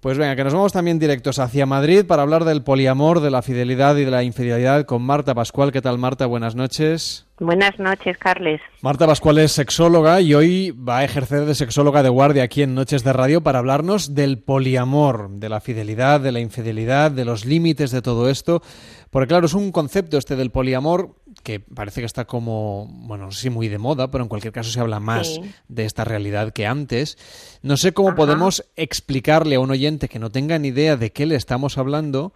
Pues 0.00 0.16
venga, 0.16 0.36
que 0.36 0.44
nos 0.44 0.54
vamos 0.54 0.72
también 0.72 1.00
directos 1.00 1.40
hacia 1.40 1.66
Madrid 1.66 2.04
para 2.06 2.22
hablar 2.22 2.44
del 2.44 2.62
poliamor, 2.62 3.18
de 3.18 3.32
la 3.32 3.42
fidelidad 3.42 3.96
y 3.96 4.04
de 4.04 4.12
la 4.12 4.22
infidelidad 4.22 4.84
con 4.84 5.02
Marta 5.02 5.34
Pascual. 5.34 5.72
¿Qué 5.72 5.82
tal, 5.82 5.98
Marta? 5.98 6.26
Buenas 6.26 6.54
noches. 6.54 7.26
Buenas 7.40 7.76
noches, 7.80 8.16
Carles. 8.16 8.60
Marta 8.80 9.08
Pascual 9.08 9.38
es 9.38 9.50
sexóloga 9.50 10.20
y 10.20 10.34
hoy 10.34 10.70
va 10.70 10.98
a 10.98 11.04
ejercer 11.04 11.46
de 11.46 11.56
sexóloga 11.56 12.04
de 12.04 12.10
guardia 12.10 12.44
aquí 12.44 12.62
en 12.62 12.76
Noches 12.76 13.02
de 13.02 13.12
Radio 13.12 13.42
para 13.42 13.58
hablarnos 13.58 14.14
del 14.14 14.38
poliamor, 14.38 15.30
de 15.30 15.48
la 15.48 15.60
fidelidad, 15.60 16.20
de 16.20 16.30
la 16.30 16.38
infidelidad, 16.38 17.10
de 17.10 17.24
los 17.24 17.44
límites 17.44 17.90
de 17.90 18.00
todo 18.00 18.30
esto. 18.30 18.62
Porque 19.10 19.28
claro, 19.28 19.46
es 19.46 19.54
un 19.54 19.72
concepto 19.72 20.16
este 20.16 20.36
del 20.36 20.52
poliamor 20.52 21.16
que 21.42 21.60
parece 21.60 22.00
que 22.00 22.06
está 22.06 22.24
como, 22.24 22.86
bueno, 22.88 23.26
no 23.26 23.30
sé 23.32 23.42
si 23.42 23.50
muy 23.50 23.68
de 23.68 23.78
moda, 23.78 24.10
pero 24.10 24.24
en 24.24 24.28
cualquier 24.28 24.52
caso 24.52 24.70
se 24.70 24.80
habla 24.80 25.00
más 25.00 25.40
de 25.68 25.84
esta 25.84 26.04
realidad 26.04 26.52
que 26.52 26.66
antes. 26.66 27.60
No 27.62 27.76
sé 27.76 27.92
cómo 27.92 28.14
podemos 28.14 28.64
explicarle 28.76 29.56
a 29.56 29.60
un 29.60 29.70
oyente 29.70 30.08
que 30.08 30.18
no 30.18 30.30
tenga 30.30 30.58
ni 30.58 30.68
idea 30.68 30.96
de 30.96 31.12
qué 31.12 31.26
le 31.26 31.36
estamos 31.36 31.78
hablando, 31.78 32.32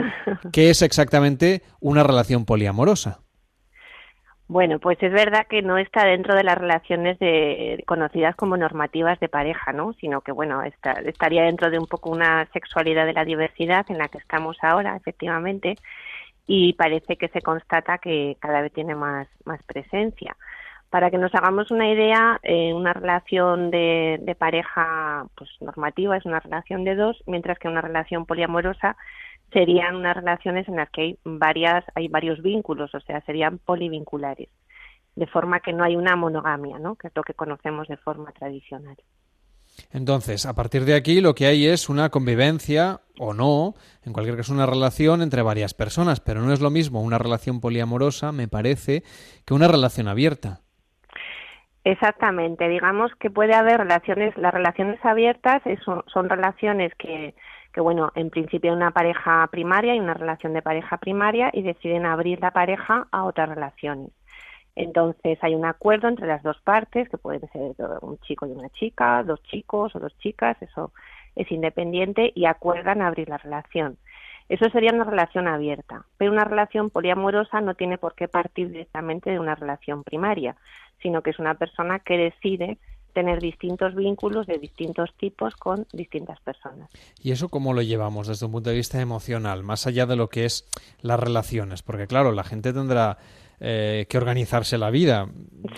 qué 0.52 0.70
es 0.70 0.82
exactamente 0.82 1.62
una 1.80 2.02
relación 2.02 2.44
poliamorosa. 2.44 3.20
Bueno, 4.52 4.78
pues 4.80 5.02
es 5.02 5.10
verdad 5.10 5.46
que 5.48 5.62
no 5.62 5.78
está 5.78 6.04
dentro 6.04 6.34
de 6.34 6.44
las 6.44 6.58
relaciones 6.58 7.18
de, 7.18 7.82
conocidas 7.86 8.36
como 8.36 8.58
normativas 8.58 9.18
de 9.18 9.30
pareja, 9.30 9.72
¿no? 9.72 9.94
Sino 9.94 10.20
que, 10.20 10.30
bueno, 10.30 10.62
estaría 10.62 11.44
dentro 11.44 11.70
de 11.70 11.78
un 11.78 11.86
poco 11.86 12.10
una 12.10 12.46
sexualidad 12.52 13.06
de 13.06 13.14
la 13.14 13.24
diversidad 13.24 13.86
en 13.88 13.96
la 13.96 14.08
que 14.08 14.18
estamos 14.18 14.58
ahora, 14.60 14.94
efectivamente, 14.94 15.76
y 16.46 16.72
parece 16.74 17.16
que 17.16 17.28
se 17.28 17.40
constata 17.40 17.98
que 17.98 18.36
cada 18.40 18.60
vez 18.60 18.72
tiene 18.72 18.94
más, 18.94 19.28
más 19.44 19.62
presencia. 19.64 20.36
Para 20.90 21.10
que 21.10 21.16
nos 21.16 21.34
hagamos 21.34 21.70
una 21.70 21.90
idea, 21.90 22.38
eh, 22.42 22.74
una 22.74 22.92
relación 22.92 23.70
de, 23.70 24.18
de, 24.20 24.34
pareja 24.34 25.24
pues, 25.34 25.50
normativa 25.60 26.16
es 26.16 26.26
una 26.26 26.40
relación 26.40 26.84
de 26.84 26.96
dos, 26.96 27.22
mientras 27.26 27.58
que 27.58 27.68
una 27.68 27.80
relación 27.80 28.26
poliamorosa 28.26 28.96
serían 29.52 29.96
unas 29.96 30.16
relaciones 30.16 30.68
en 30.68 30.76
las 30.76 30.90
que 30.90 31.02
hay 31.02 31.18
varias, 31.24 31.84
hay 31.94 32.08
varios 32.08 32.42
vínculos, 32.42 32.94
o 32.94 33.00
sea, 33.00 33.20
serían 33.22 33.58
polivinculares, 33.58 34.48
de 35.14 35.26
forma 35.26 35.60
que 35.60 35.72
no 35.72 35.84
hay 35.84 35.96
una 35.96 36.16
monogamia, 36.16 36.78
¿no? 36.78 36.96
que 36.96 37.08
es 37.08 37.12
lo 37.16 37.22
que 37.22 37.34
conocemos 37.34 37.88
de 37.88 37.96
forma 37.98 38.32
tradicional. 38.32 38.96
Entonces, 39.92 40.46
a 40.46 40.54
partir 40.54 40.84
de 40.84 40.94
aquí 40.94 41.20
lo 41.20 41.34
que 41.34 41.46
hay 41.46 41.66
es 41.66 41.88
una 41.88 42.08
convivencia 42.08 43.00
o 43.18 43.34
no, 43.34 43.74
en 44.04 44.12
cualquier 44.12 44.36
caso 44.36 44.54
una 44.54 44.66
relación 44.66 45.20
entre 45.20 45.42
varias 45.42 45.74
personas, 45.74 46.20
pero 46.20 46.40
no 46.40 46.52
es 46.52 46.60
lo 46.60 46.70
mismo 46.70 47.02
una 47.02 47.18
relación 47.18 47.60
poliamorosa, 47.60 48.32
me 48.32 48.48
parece, 48.48 49.02
que 49.46 49.54
una 49.54 49.68
relación 49.68 50.08
abierta. 50.08 50.60
Exactamente, 51.84 52.68
digamos 52.68 53.10
que 53.18 53.28
puede 53.28 53.54
haber 53.54 53.78
relaciones, 53.78 54.36
las 54.36 54.54
relaciones 54.54 55.04
abiertas 55.04 55.62
son, 55.84 56.04
son 56.06 56.28
relaciones 56.28 56.92
que, 56.94 57.34
que, 57.72 57.80
bueno, 57.80 58.12
en 58.14 58.30
principio 58.30 58.72
una 58.72 58.92
pareja 58.92 59.46
primaria 59.50 59.94
y 59.94 60.00
una 60.00 60.14
relación 60.14 60.52
de 60.52 60.62
pareja 60.62 60.98
primaria 60.98 61.50
y 61.52 61.62
deciden 61.62 62.06
abrir 62.06 62.40
la 62.40 62.52
pareja 62.52 63.08
a 63.10 63.24
otras 63.24 63.48
relaciones. 63.48 64.10
Entonces 64.74 65.38
hay 65.42 65.54
un 65.54 65.64
acuerdo 65.64 66.08
entre 66.08 66.26
las 66.26 66.42
dos 66.42 66.60
partes, 66.62 67.08
que 67.08 67.18
puede 67.18 67.40
ser 67.48 67.74
un 68.00 68.18
chico 68.20 68.46
y 68.46 68.52
una 68.52 68.70
chica, 68.70 69.22
dos 69.22 69.42
chicos 69.42 69.94
o 69.94 70.00
dos 70.00 70.16
chicas, 70.18 70.56
eso 70.62 70.92
es 71.36 71.50
independiente 71.50 72.32
y 72.34 72.46
acuerdan 72.46 73.02
abrir 73.02 73.28
la 73.28 73.38
relación. 73.38 73.98
Eso 74.48 74.68
sería 74.70 74.92
una 74.92 75.04
relación 75.04 75.48
abierta, 75.48 76.04
pero 76.18 76.32
una 76.32 76.44
relación 76.44 76.90
poliamorosa 76.90 77.60
no 77.60 77.74
tiene 77.74 77.96
por 77.98 78.14
qué 78.14 78.28
partir 78.28 78.68
directamente 78.68 79.30
de 79.30 79.38
una 79.38 79.54
relación 79.54 80.04
primaria, 80.04 80.56
sino 81.00 81.22
que 81.22 81.30
es 81.30 81.38
una 81.38 81.54
persona 81.54 82.00
que 82.00 82.18
decide 82.18 82.78
tener 83.12 83.40
distintos 83.40 83.94
vínculos 83.94 84.46
de 84.46 84.58
distintos 84.58 85.10
tipos 85.18 85.54
con 85.56 85.86
distintas 85.92 86.40
personas. 86.40 86.90
¿Y 87.22 87.32
eso 87.32 87.48
cómo 87.48 87.72
lo 87.72 87.82
llevamos 87.82 88.28
desde 88.28 88.46
un 88.46 88.52
punto 88.52 88.70
de 88.70 88.76
vista 88.76 89.00
emocional, 89.00 89.62
más 89.62 89.86
allá 89.86 90.06
de 90.06 90.16
lo 90.16 90.28
que 90.28 90.44
es 90.44 90.66
las 91.00 91.20
relaciones? 91.20 91.82
Porque 91.82 92.06
claro, 92.06 92.32
la 92.32 92.44
gente 92.44 92.72
tendrá 92.72 93.18
eh, 93.64 94.06
que 94.08 94.18
organizarse 94.18 94.76
la 94.76 94.90
vida. 94.90 95.28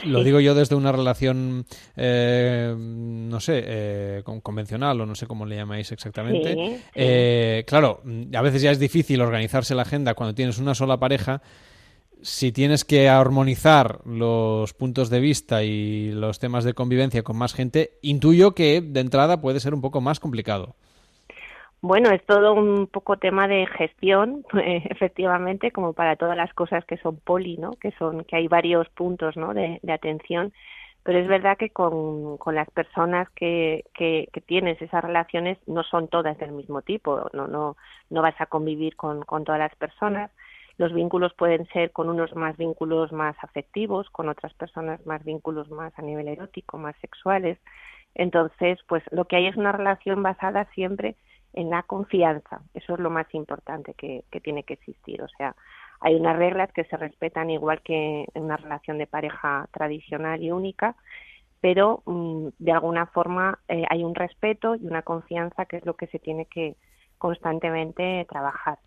Lo 0.06 0.25
digo 0.25 0.41
yo 0.41 0.54
desde 0.54 0.75
una 0.75 0.91
relación, 0.91 1.66
eh, 1.98 2.75
no 2.75 3.41
sé, 3.41 3.62
eh, 3.62 4.22
convencional 4.42 5.03
o 5.03 5.04
no 5.04 5.14
sé 5.14 5.26
cómo 5.26 5.44
le 5.44 5.56
llamáis 5.56 5.92
exactamente. 5.92 6.81
claro, 7.66 8.03
a 8.34 8.41
veces 8.41 8.62
ya 8.62 8.70
es 8.70 8.78
difícil 8.78 9.20
organizarse 9.20 9.75
la 9.75 9.82
agenda 9.82 10.14
cuando 10.14 10.34
tienes 10.34 10.56
una 10.56 10.75
sola 10.75 10.98
pareja. 10.98 11.42
Si 12.22 12.53
tienes 12.53 12.86
que 12.86 13.10
armonizar 13.10 14.00
los 14.06 14.72
puntos 14.72 15.10
de 15.10 15.20
vista 15.20 15.62
y 15.62 16.10
los 16.10 16.38
temas 16.38 16.64
de 16.64 16.72
convivencia 16.72 17.22
con 17.22 17.37
más 17.37 17.53
gente, 17.53 17.98
intuyo 18.00 18.54
que 18.54 18.81
de 18.81 19.00
entrada 19.00 19.42
puede 19.42 19.60
ser 19.60 19.75
un 19.75 19.82
poco 19.82 20.00
más 20.00 20.20
complicado. 20.20 20.75
Bueno, 21.86 22.08
es 22.12 22.24
todo 22.24 22.54
un 22.54 22.86
poco 22.86 23.18
tema 23.18 23.46
de 23.46 23.66
gestión, 23.66 24.42
efectivamente, 24.54 25.70
como 25.70 25.92
para 25.92 26.16
todas 26.16 26.34
las 26.34 26.50
cosas 26.54 26.82
que 26.86 26.96
son 26.96 27.18
poli, 27.18 27.58
¿no? 27.58 27.72
Que 27.72 27.92
son 27.98 28.24
que 28.24 28.36
hay 28.36 28.48
varios 28.48 28.88
puntos, 28.88 29.36
¿no? 29.36 29.52
De, 29.52 29.80
atención, 29.92 30.54
pero 31.02 31.18
es 31.18 31.28
verdad 31.28 31.58
que 31.58 31.68
con, 31.68 32.38
con 32.38 32.54
las 32.54 32.70
personas 32.70 33.28
que, 33.36 33.84
que, 33.92 34.30
que, 34.32 34.40
tienes 34.40 34.80
esas 34.80 35.04
relaciones 35.04 35.58
no 35.66 35.82
son 35.82 36.08
todas 36.08 36.38
del 36.38 36.52
mismo 36.52 36.80
tipo, 36.80 37.28
no 37.34 37.48
no 37.48 37.76
no 38.08 38.22
vas 38.22 38.40
a 38.40 38.46
convivir 38.46 38.96
con, 38.96 39.20
con 39.22 39.44
todas 39.44 39.58
las 39.58 39.74
personas. 39.76 40.30
Los 40.78 40.94
vínculos 40.94 41.34
pueden 41.34 41.66
ser 41.68 41.92
con 41.92 42.08
unos 42.08 42.34
más 42.34 42.56
vínculos 42.56 43.12
más 43.12 43.36
afectivos, 43.42 44.08
con 44.08 44.30
otras 44.30 44.54
personas 44.54 45.04
más 45.04 45.22
vínculos 45.22 45.70
más 45.70 45.92
a 45.98 46.02
nivel 46.02 46.28
erótico, 46.28 46.78
más 46.78 46.96
sexuales. 47.02 47.58
Entonces, 48.14 48.78
pues 48.88 49.02
lo 49.10 49.26
que 49.26 49.36
hay 49.36 49.48
es 49.48 49.56
una 49.56 49.72
relación 49.72 50.22
basada 50.22 50.66
siempre 50.74 51.16
en 51.54 51.70
la 51.70 51.82
confianza. 51.84 52.60
Eso 52.75 52.94
es 52.94 53.00
lo 53.00 53.10
más 53.10 53.32
importante 53.32 53.94
que, 53.94 54.25
tiene 54.42 54.65
que 54.65 54.75
existir. 54.75 55.22
O 55.22 55.28
sea, 55.38 55.54
hay 56.00 56.16
unas 56.16 56.37
reglas 56.37 56.70
que 56.72 56.84
se 56.84 56.97
respetan 56.97 57.50
igual 57.50 57.81
que 57.82 58.26
en 58.34 58.44
una 58.44 58.56
relación 58.56 58.98
de 58.98 59.06
pareja 59.06 59.69
tradicional 59.72 60.43
y 60.43 60.50
única, 60.50 60.97
pero 61.60 62.03
mm, 62.04 62.48
de 62.59 62.72
alguna 62.72 63.06
forma 63.06 63.59
eh, 63.69 63.84
hay 63.88 64.04
un 64.04 64.14
respeto 64.14 64.75
y 64.75 64.87
una 64.87 65.03
confianza 65.03 65.64
que 65.64 65.78
es 65.78 65.87
lo 65.87 65.94
que 65.94 66.09
se 66.09 66.19
tiene 66.19 66.47
que 66.47 66.76
constantemente 67.19 68.26
trabajar. 68.28 68.78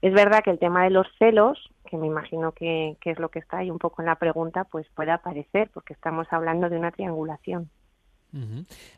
Es 0.00 0.12
verdad 0.12 0.42
que 0.42 0.50
el 0.50 0.58
tema 0.58 0.84
de 0.84 0.90
los 0.90 1.06
celos, 1.18 1.70
que 1.86 1.96
me 1.96 2.06
imagino 2.06 2.52
que, 2.52 2.96
que 3.00 3.10
es 3.10 3.18
lo 3.18 3.30
que 3.30 3.38
está 3.38 3.58
ahí 3.58 3.70
un 3.70 3.78
poco 3.78 4.02
en 4.02 4.06
la 4.06 4.16
pregunta, 4.16 4.64
pues 4.64 4.86
puede 4.94 5.10
aparecer, 5.10 5.70
porque 5.72 5.94
estamos 5.94 6.26
hablando 6.30 6.68
de 6.68 6.78
una 6.78 6.90
triangulación. 6.90 7.70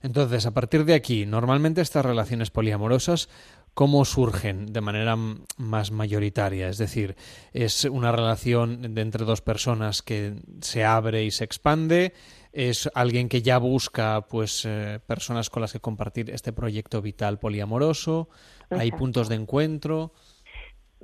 Entonces, 0.03 0.47
a 0.47 0.55
partir 0.55 0.85
de 0.85 0.95
aquí, 0.95 1.27
normalmente 1.27 1.81
estas 1.81 2.05
relaciones 2.05 2.51
poliamorosas, 2.51 3.29
¿cómo 3.75 4.05
surgen 4.05 4.73
de 4.73 4.81
manera 4.81 5.17
más 5.59 5.91
mayoritaria? 5.91 6.69
Es 6.69 6.79
decir, 6.79 7.17
¿es 7.53 7.85
una 7.85 8.13
relación 8.13 8.95
de 8.95 9.01
entre 9.03 9.25
dos 9.25 9.43
personas 9.43 10.03
que 10.03 10.37
se 10.61 10.85
abre 10.85 11.25
y 11.25 11.31
se 11.31 11.45
expande? 11.45 12.15
¿Es 12.53 12.91
alguien 12.95 13.29
que 13.29 13.43
ya 13.43 13.59
busca 13.59 14.23
pues 14.23 14.65
eh, 14.65 14.99
personas 15.07 15.51
con 15.51 15.61
las 15.61 15.75
que 15.75 15.81
compartir 15.81 16.31
este 16.31 16.55
proyecto 16.55 17.03
vital 17.03 17.39
poliamoroso? 17.39 18.31
¿Hay 18.71 18.91
puntos 18.93 19.29
de 19.29 19.35
encuentro? 19.35 20.13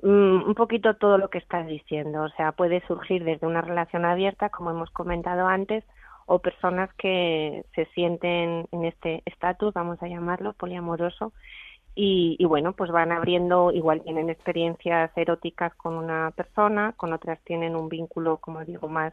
Mm, 0.02 0.48
un 0.48 0.54
poquito 0.54 0.94
todo 0.96 1.18
lo 1.18 1.28
que 1.28 1.38
estás 1.38 1.66
diciendo. 1.66 2.22
O 2.22 2.28
sea, 2.30 2.52
puede 2.52 2.80
surgir 2.86 3.22
desde 3.24 3.46
una 3.46 3.60
relación 3.60 4.06
abierta, 4.06 4.48
como 4.48 4.70
hemos 4.70 4.90
comentado 4.90 5.46
antes, 5.46 5.84
o 6.32 6.38
personas 6.38 6.88
que 6.94 7.66
se 7.74 7.84
sienten 7.94 8.66
en 8.72 8.84
este 8.86 9.22
estatus, 9.26 9.74
vamos 9.74 10.02
a 10.02 10.08
llamarlo, 10.08 10.54
poliamoroso, 10.54 11.34
y, 11.94 12.42
bueno, 12.46 12.72
pues 12.72 12.90
van 12.90 13.12
abriendo, 13.12 13.70
igual 13.70 14.00
tienen 14.02 14.30
experiencias 14.30 15.10
eróticas 15.14 15.74
con 15.74 15.92
una 15.92 16.30
persona, 16.30 16.94
con 16.96 17.12
otras 17.12 17.38
tienen 17.44 17.76
un 17.76 17.90
vínculo, 17.90 18.38
como 18.38 18.64
digo, 18.64 18.88
más 18.88 19.12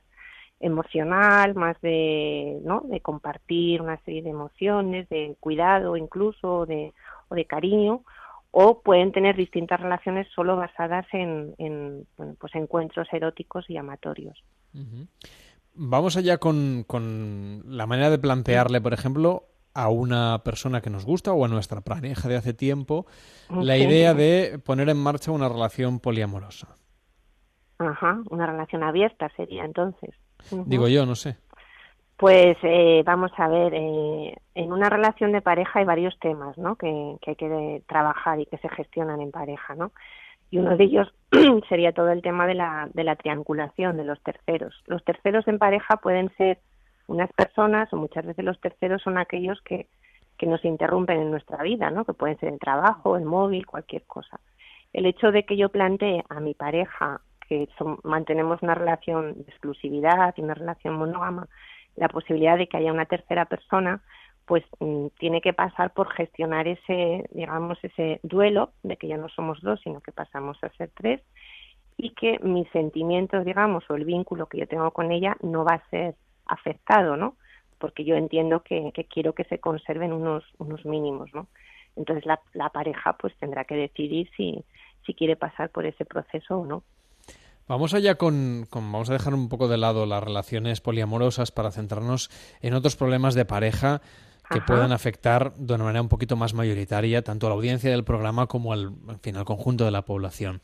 emocional, 0.62 1.56
más 1.56 1.80
de, 1.82 2.62
¿no? 2.64 2.84
de 2.86 3.02
compartir 3.02 3.82
una 3.82 3.98
serie 4.04 4.22
de 4.22 4.30
emociones, 4.30 5.10
de 5.10 5.36
cuidado 5.42 5.98
incluso, 5.98 6.66
de, 6.66 6.94
o 7.28 7.36
de 7.36 7.44
cariño, 7.44 8.04
o 8.52 8.80
pueden 8.82 9.12
tener 9.12 9.36
distintas 9.36 9.82
relaciones 9.82 10.26
solo 10.34 10.56
basadas 10.56 11.06
en, 11.12 11.54
en 11.58 12.08
bueno, 12.16 12.36
pues 12.40 12.56
encuentros 12.56 13.10
eróticos 13.12 13.70
y 13.70 13.76
amatorios. 13.76 14.42
Vamos 15.82 16.18
allá 16.18 16.40
con, 16.40 16.84
con 16.86 17.64
la 17.66 17.88
manera 17.88 18.10
de 18.10 18.20
plantearle, 18.20 18.82
por 18.82 18.92
ejemplo, 18.92 19.46
a 19.74 19.88
una 19.88 20.42
persona 20.44 20.82
que 20.82 20.90
nos 20.90 21.06
gusta 21.06 21.32
o 21.32 21.46
a 21.46 21.48
nuestra 21.48 21.80
pareja 21.80 22.28
de 22.28 22.36
hace 22.36 22.54
tiempo 22.54 23.06
la 23.50 23.78
idea 23.78 24.14
de 24.14 24.60
poner 24.66 24.90
en 24.90 24.98
marcha 24.98 25.32
una 25.32 25.48
relación 25.48 26.02
poliamorosa. 26.02 26.76
Ajá, 27.78 28.22
una 28.30 28.46
relación 28.46 28.84
abierta 28.84 29.30
sería 29.38 29.64
entonces. 29.64 30.10
Digo 30.66 30.90
yo, 30.90 31.06
no 31.06 31.16
sé. 31.16 31.38
Pues 32.18 32.58
eh, 32.64 33.02
vamos 33.06 33.32
a 33.38 33.48
ver, 33.48 33.74
eh, 33.74 34.36
en 34.56 34.74
una 34.74 34.90
relación 34.90 35.32
de 35.32 35.42
pareja 35.42 35.80
hay 35.80 35.86
varios 35.86 36.20
temas, 36.20 36.58
¿no? 36.58 36.76
Que, 36.76 37.16
que 37.22 37.32
hay 37.32 37.36
que 37.38 37.84
trabajar 37.88 38.42
y 38.42 38.48
que 38.48 38.58
se 38.58 38.68
gestionan 38.68 39.22
en 39.22 39.32
pareja, 39.32 39.76
¿no? 39.76 39.94
Y 40.52 40.58
uno 40.58 40.76
de 40.78 40.84
ellos 40.84 41.14
sería 41.70 41.92
todo 41.92 42.12
el 42.12 42.22
tema 42.22 42.48
de 42.48 42.56
la, 42.56 42.90
de 42.94 43.04
la 43.04 43.16
triangulación 43.16 43.98
de 43.98 44.06
los 44.06 44.22
terceros. 44.22 44.76
Los 44.88 45.04
terceros 45.04 45.48
en 45.48 45.60
pareja 45.60 45.98
pueden 45.98 46.30
ser 46.38 46.60
unas 47.08 47.32
personas 47.34 47.92
o 47.94 47.98
muchas 47.98 48.26
veces 48.26 48.46
los 48.46 48.60
terceros 48.60 49.02
son 49.02 49.18
aquellos 49.18 49.62
que 49.62 49.88
que 50.40 50.48
nos 50.48 50.64
interrumpen 50.66 51.20
en 51.20 51.32
nuestra 51.32 51.62
vida, 51.62 51.92
¿no? 51.92 52.06
Que 52.06 52.14
pueden 52.14 52.40
ser 52.40 52.54
el 52.54 52.60
trabajo, 52.60 53.18
el 53.18 53.26
móvil, 53.26 53.68
cualquier 53.68 54.04
cosa. 54.04 54.40
El 54.94 55.06
hecho 55.06 55.32
de 55.32 55.44
que 55.44 55.58
yo 55.58 55.70
plantee 55.70 56.24
a 56.30 56.40
mi 56.40 56.56
pareja 56.56 57.22
que 57.48 57.68
mantenemos 58.04 58.64
una 58.64 58.74
relación 58.74 59.34
de 59.34 59.42
exclusividad 59.42 60.34
y 60.38 60.42
una 60.42 60.54
relación 60.54 60.96
monógama, 60.96 61.48
la 61.98 62.08
posibilidad 62.08 62.58
de 62.58 62.68
que 62.68 62.78
haya 62.78 62.94
una 62.94 63.06
tercera 63.06 63.46
persona, 63.46 64.02
pues 64.50 64.64
mm, 64.80 65.10
tiene 65.20 65.42
que 65.42 65.54
pasar 65.54 65.94
por 65.94 66.12
gestionar 66.12 66.68
ese, 66.68 67.24
digamos, 67.30 67.78
ese 67.84 68.20
duelo 68.24 68.72
de 68.82 68.98
que 68.98 69.08
ya 69.08 69.16
no 69.16 69.30
somos 69.30 69.62
dos, 69.62 69.80
sino 69.84 70.02
que 70.02 70.12
pasamos 70.12 70.58
a 70.64 70.70
ser 70.70 70.90
tres 70.98 71.22
y 71.98 72.16
que 72.16 72.40
mis 72.40 72.68
sentimientos, 72.72 73.46
digamos, 73.46 73.88
o 73.92 73.94
el 73.94 74.06
vínculo 74.06 74.48
que 74.48 74.58
yo 74.58 74.68
tengo 74.68 74.90
con 74.90 75.12
ella 75.12 75.38
no 75.44 75.64
va 75.64 75.76
a 75.76 75.90
ser 75.92 76.16
afectado, 76.48 77.16
¿no? 77.16 77.36
Porque 77.78 78.04
yo 78.06 78.16
entiendo 78.16 78.64
que, 78.64 78.92
quiero 79.14 79.34
que 79.34 79.44
se 79.44 79.60
conserven 79.60 80.14
unos, 80.14 80.44
unos 80.58 80.84
mínimos, 80.84 81.30
¿no? 81.32 81.46
Entonces 81.96 82.26
la, 82.26 82.40
la 82.54 82.70
pareja 82.70 83.18
pues 83.18 83.38
tendrá 83.38 83.66
que 83.66 83.76
decidir 83.76 84.32
si, 84.36 84.66
si 85.06 85.14
quiere 85.14 85.36
pasar 85.36 85.70
por 85.70 85.86
ese 85.86 86.06
proceso 86.06 86.58
o 86.58 86.66
no. 86.66 86.82
Vamos 87.68 87.94
allá 87.94 88.16
con, 88.16 88.68
vamos 88.72 89.12
a 89.12 89.14
dejar 89.14 89.36
un 89.36 89.48
poco 89.48 89.68
de 89.68 89.78
lado 89.78 90.08
las 90.08 90.24
relaciones 90.24 90.82
poliamorosas 90.82 91.52
para 91.52 91.70
centrarnos 91.70 92.32
en 92.62 92.74
otros 92.74 92.96
problemas 92.96 93.36
de 93.36 93.46
pareja 93.46 94.02
que 94.50 94.62
puedan 94.62 94.92
afectar 94.92 95.54
de 95.56 95.74
una 95.74 95.84
manera 95.84 96.02
un 96.02 96.10
poquito 96.10 96.36
más 96.36 96.54
mayoritaria 96.54 97.24
tanto 97.24 97.48
a 97.48 97.50
la 97.50 97.56
audiencia 97.56 97.90
del 97.92 98.04
programa 98.04 98.48
como 98.48 98.74
al, 98.74 98.94
fin, 99.22 99.38
al 99.38 99.46
conjunto 99.46 99.86
de 99.86 99.92
la 99.92 100.04
población. 100.04 100.62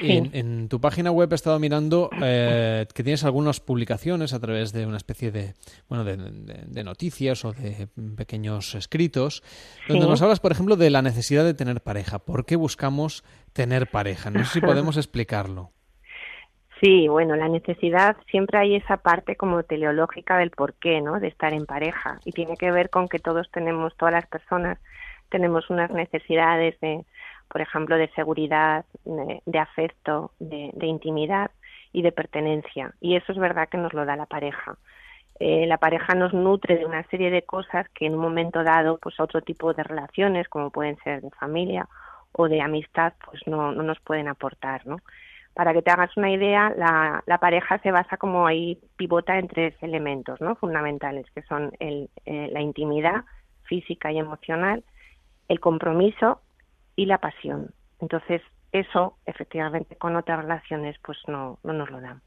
En, 0.00 0.68
tu 0.68 0.80
página 0.80 1.10
web 1.10 1.32
he 1.32 1.34
estado 1.34 1.58
mirando 1.58 2.10
eh, 2.22 2.86
que 2.94 3.02
tienes 3.02 3.24
algunas 3.24 3.60
publicaciones 3.60 4.32
a 4.32 4.40
través 4.40 4.72
de 4.72 4.86
una 4.86 4.96
especie 4.96 5.30
de, 5.30 5.54
bueno, 5.88 6.04
de, 6.04 6.84
noticias 6.84 7.44
o 7.44 7.52
de 7.52 7.88
pequeños 8.16 8.74
escritos, 8.74 9.42
donde 9.88 10.06
nos 10.06 10.22
hablas, 10.22 10.40
por 10.40 10.52
ejemplo, 10.52 10.76
de 10.76 10.90
la 10.90 11.02
necesidad 11.02 11.44
de 11.44 11.54
tener 11.54 11.80
pareja. 11.80 12.18
¿Por 12.18 12.46
qué 12.46 12.56
buscamos 12.56 13.24
tener 13.52 13.90
pareja? 13.90 14.30
No 14.30 14.44
sé 14.44 14.54
si 14.54 14.60
podemos 14.60 14.96
explicarlo. 14.96 15.72
Sí, 16.80 17.08
bueno, 17.08 17.34
la 17.34 17.48
necesidad, 17.48 18.16
siempre 18.30 18.58
hay 18.58 18.76
esa 18.76 18.98
parte 18.98 19.34
como 19.34 19.64
teleológica 19.64 20.38
del 20.38 20.50
porqué, 20.50 21.00
¿no? 21.00 21.18
De 21.18 21.26
estar 21.26 21.52
en 21.52 21.66
pareja. 21.66 22.20
Y 22.24 22.32
tiene 22.32 22.56
que 22.56 22.70
ver 22.70 22.88
con 22.88 23.08
que 23.08 23.18
todos 23.18 23.50
tenemos, 23.50 23.96
todas 23.96 24.14
las 24.14 24.26
personas, 24.26 24.78
tenemos 25.28 25.70
unas 25.70 25.90
necesidades 25.90 26.78
de, 26.80 27.04
por 27.48 27.62
ejemplo, 27.62 27.96
de 27.96 28.08
seguridad, 28.10 28.84
de, 29.04 29.58
afecto, 29.58 30.30
de, 30.38 30.86
intimidad 30.86 31.50
y 31.92 32.02
de 32.02 32.12
pertenencia. 32.12 32.94
Y 33.00 33.16
eso 33.16 33.32
es 33.32 33.38
verdad 33.38 33.68
que 33.68 33.78
nos 33.78 33.92
lo 33.92 34.04
da 34.04 34.14
la 34.14 34.26
pareja. 34.26 34.76
Eh, 35.40 35.66
la 35.66 35.78
pareja 35.78 36.14
nos 36.14 36.32
nutre 36.32 36.76
de 36.76 36.86
una 36.86 37.02
serie 37.04 37.30
de 37.30 37.42
cosas 37.42 37.88
que 37.90 38.06
en 38.06 38.14
un 38.14 38.20
momento 38.20 38.62
dado, 38.62 38.98
pues 38.98 39.18
otro 39.18 39.40
tipo 39.40 39.72
de 39.72 39.82
relaciones, 39.82 40.48
como 40.48 40.70
pueden 40.70 40.96
ser 40.98 41.22
de 41.22 41.30
familia 41.30 41.88
o 42.32 42.48
de 42.48 42.60
amistad, 42.60 43.14
pues 43.24 43.44
no, 43.46 43.72
no 43.72 43.82
nos 43.82 43.98
pueden 44.00 44.28
aportar, 44.28 44.86
¿no? 44.86 44.98
Para 45.58 45.72
que 45.72 45.82
te 45.82 45.90
hagas 45.90 46.16
una 46.16 46.30
idea, 46.30 46.72
la, 46.76 47.38
pareja 47.40 47.80
se 47.80 47.90
basa 47.90 48.16
como 48.16 48.46
ahí, 48.46 48.78
pivota 48.94 49.40
en 49.40 49.48
tres 49.48 49.74
elementos 49.82 50.40
¿no? 50.40 50.54
fundamentales, 50.54 51.26
que 51.34 51.42
son 51.42 51.72
el, 51.80 52.10
eh, 52.26 52.48
la 52.52 52.60
intimidad 52.60 53.24
física 53.64 54.12
y 54.12 54.20
emocional, 54.20 54.84
el 55.48 55.58
compromiso 55.58 56.42
y 56.94 57.06
la 57.06 57.18
pasión. 57.18 57.74
Entonces, 57.98 58.40
eso, 58.70 59.16
efectivamente, 59.26 59.96
con 59.96 60.14
otras 60.14 60.42
relaciones, 60.42 60.94
pues 61.04 61.18
no, 61.26 61.58
no 61.64 61.72
nos 61.72 61.90
lo 61.90 62.00
dan. 62.00 62.22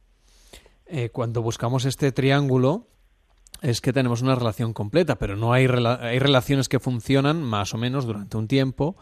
Eh, 0.86 1.10
cuando 1.10 1.42
buscamos 1.42 1.86
este 1.86 2.12
triángulo, 2.12 2.88
es 3.62 3.80
que 3.80 3.94
tenemos 3.94 4.22
una 4.22 4.36
relación 4.36 4.74
completa, 4.74 5.16
pero 5.16 5.38
no 5.38 5.54
hay, 5.54 5.68
hay 5.68 6.20
relaciones 6.20 6.68
que 6.68 6.82
funcionan 6.82 7.42
más 7.42 7.74
o 7.74 7.78
menos 7.78 8.06
durante 8.06 8.36
un 8.36 8.50
tiempo 8.50 8.98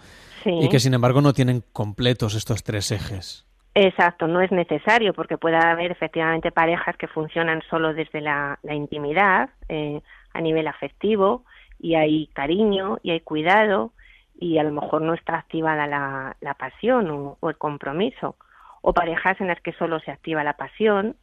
y 0.45 0.69
que 0.69 0.79
sin 0.79 0.93
embargo 0.93 1.19
no 1.19 1.33
tienen 1.33 1.63
completos 1.73 2.35
estos 2.35 2.61
tres 2.61 2.91
ejes. 2.91 3.48
Exacto, 3.75 4.27
no 4.27 4.41
es 4.41 4.51
necesario 4.51 5.13
porque 5.13 5.37
puede 5.37 5.57
haber 5.57 5.91
efectivamente 5.91 6.51
parejas 6.51 6.97
que 6.97 7.07
funcionan 7.07 7.61
solo 7.69 7.93
desde 7.93 8.19
la, 8.19 8.57
intimidad, 8.63 9.49
eh, 9.67 10.01
a 10.33 10.41
nivel 10.41 10.67
afectivo, 10.67 11.45
y 11.79 11.95
hay 11.95 12.27
cariño 12.27 12.97
y 13.03 13.11
hay 13.11 13.21
cuidado, 13.21 13.93
y 14.39 14.57
a 14.57 14.63
lo 14.63 14.71
mejor 14.71 15.01
no 15.01 15.13
está 15.13 15.37
activada 15.37 15.85
la, 15.85 16.35
la 16.41 16.53
pasión 16.55 17.37
o, 17.41 17.49
el 17.49 17.57
compromiso. 17.57 18.37
O 18.81 18.93
parejas 18.93 19.39
en 19.41 19.47
las 19.47 19.59
que 19.61 19.73
solo 19.73 19.99
se 19.99 20.11
activa 20.11 20.43
la 20.43 20.53
pasión 20.53 21.15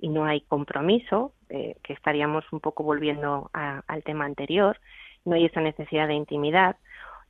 y 0.00 0.08
no 0.08 0.24
hay 0.24 0.40
compromiso, 0.40 1.32
eh, 1.50 1.76
que 1.82 1.92
estaríamos 1.92 2.44
un 2.52 2.60
poco 2.60 2.82
volviendo 2.82 3.50
al 3.52 4.02
tema 4.02 4.24
anterior, 4.24 4.78
no 5.24 5.36
hay 5.36 5.44
esa 5.44 5.60
necesidad 5.60 6.08
de 6.08 6.14
intimidad 6.14 6.76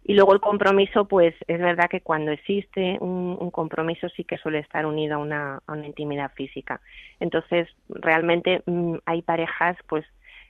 y 0.05 0.15
luego 0.15 0.35
el 0.35 0.41
compromiso, 0.41 1.07
pues 1.07 1.35
es 1.47 1.61
verdad 1.61 1.89
que 1.89 2.01
cuando 2.01 2.33
existe 2.33 2.99
un, 3.01 3.51
compromiso 3.51 4.09
sí 4.09 4.25
que 4.25 4.39
suele 4.39 4.59
estar 4.59 4.85
unido 4.85 5.17
a 5.17 5.19
una, 5.19 5.63
intimidad 5.85 6.33
física. 6.33 6.81
Entonces, 7.21 7.69
realmente 7.89 8.63
mm, 8.67 8.97
hay 9.07 9.23
parejas, 9.23 9.77
pues, 9.89 10.05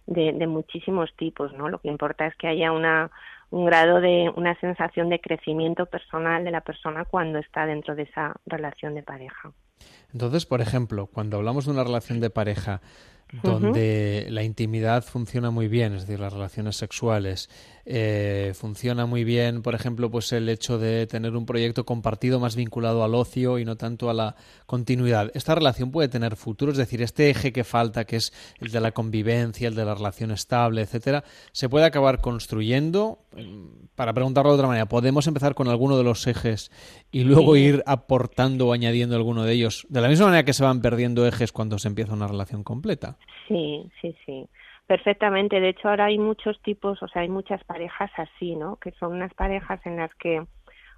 de, 0.06 0.32
de, 0.32 0.46
muchísimos 0.46 1.14
tipos, 1.16 1.52
¿no? 1.52 1.68
Lo 1.68 1.78
que 1.78 1.88
importa 1.88 2.26
es 2.26 2.34
que 2.36 2.48
haya 2.48 2.72
una, 2.72 3.10
un 3.50 3.66
grado 3.66 4.00
de, 4.00 4.32
una 4.34 4.58
sensación 4.60 5.10
de 5.10 5.20
crecimiento 5.20 5.86
personal 5.86 6.42
de 6.42 6.50
la 6.50 6.62
persona 6.62 7.04
cuando 7.04 7.38
está 7.38 7.66
dentro 7.66 7.94
de 7.94 8.04
esa 8.04 8.34
relación 8.46 8.94
de 8.94 9.02
pareja. 9.02 9.52
Entonces, 10.12 10.46
por 10.46 10.60
ejemplo, 10.60 11.06
cuando 11.06 11.38
hablamos 11.38 11.64
de 11.64 11.70
una 11.70 11.84
relación 11.84 12.20
de 12.20 12.30
pareja, 12.30 12.80
donde 13.42 14.26
la 14.28 14.42
intimidad 14.42 15.04
funciona 15.04 15.50
muy 15.50 15.68
bien, 15.68 15.94
es 15.94 16.02
decir, 16.02 16.20
las 16.20 16.32
relaciones 16.32 16.76
sexuales. 16.76 17.48
Eh, 17.84 18.52
funciona 18.54 19.06
muy 19.06 19.24
bien, 19.24 19.62
por 19.62 19.74
ejemplo, 19.74 20.10
pues 20.10 20.30
el 20.32 20.48
hecho 20.48 20.78
de 20.78 21.06
tener 21.06 21.34
un 21.34 21.46
proyecto 21.46 21.84
compartido 21.84 22.38
más 22.38 22.54
vinculado 22.54 23.02
al 23.02 23.14
ocio 23.14 23.58
y 23.58 23.64
no 23.64 23.76
tanto 23.76 24.10
a 24.10 24.14
la 24.14 24.36
continuidad. 24.66 25.30
Esta 25.34 25.54
relación 25.54 25.90
puede 25.90 26.08
tener 26.08 26.36
futuro, 26.36 26.72
es 26.72 26.78
decir, 26.78 27.02
este 27.02 27.30
eje 27.30 27.52
que 27.52 27.64
falta, 27.64 28.04
que 28.04 28.16
es 28.16 28.32
el 28.60 28.70
de 28.70 28.80
la 28.80 28.92
convivencia, 28.92 29.66
el 29.66 29.74
de 29.74 29.84
la 29.84 29.94
relación 29.94 30.30
estable, 30.30 30.82
etcétera, 30.82 31.24
se 31.52 31.68
puede 31.68 31.86
acabar 31.86 32.20
construyendo. 32.20 33.18
Para 33.96 34.12
preguntarlo 34.12 34.50
de 34.52 34.56
otra 34.56 34.68
manera, 34.68 34.86
¿podemos 34.86 35.26
empezar 35.26 35.54
con 35.54 35.68
alguno 35.68 35.96
de 35.96 36.04
los 36.04 36.26
ejes 36.26 36.70
y 37.10 37.24
luego 37.24 37.56
ir 37.56 37.82
aportando 37.86 38.68
o 38.68 38.72
añadiendo 38.72 39.16
alguno 39.16 39.44
de 39.44 39.54
ellos? 39.54 39.71
De 39.88 40.00
la 40.00 40.08
misma 40.08 40.26
manera 40.26 40.44
que 40.44 40.52
se 40.52 40.64
van 40.64 40.80
perdiendo 40.80 41.26
ejes 41.26 41.52
cuando 41.52 41.78
se 41.78 41.88
empieza 41.88 42.12
una 42.12 42.26
relación 42.26 42.62
completa. 42.64 43.16
Sí, 43.48 43.90
sí, 44.00 44.14
sí. 44.24 44.48
Perfectamente. 44.86 45.60
De 45.60 45.70
hecho, 45.70 45.88
ahora 45.88 46.06
hay 46.06 46.18
muchos 46.18 46.60
tipos, 46.62 47.02
o 47.02 47.08
sea, 47.08 47.22
hay 47.22 47.28
muchas 47.28 47.62
parejas 47.64 48.10
así, 48.16 48.56
¿no? 48.56 48.76
Que 48.76 48.92
son 48.92 49.12
unas 49.12 49.32
parejas 49.34 49.80
en 49.86 49.96
las 49.96 50.14
que, 50.16 50.44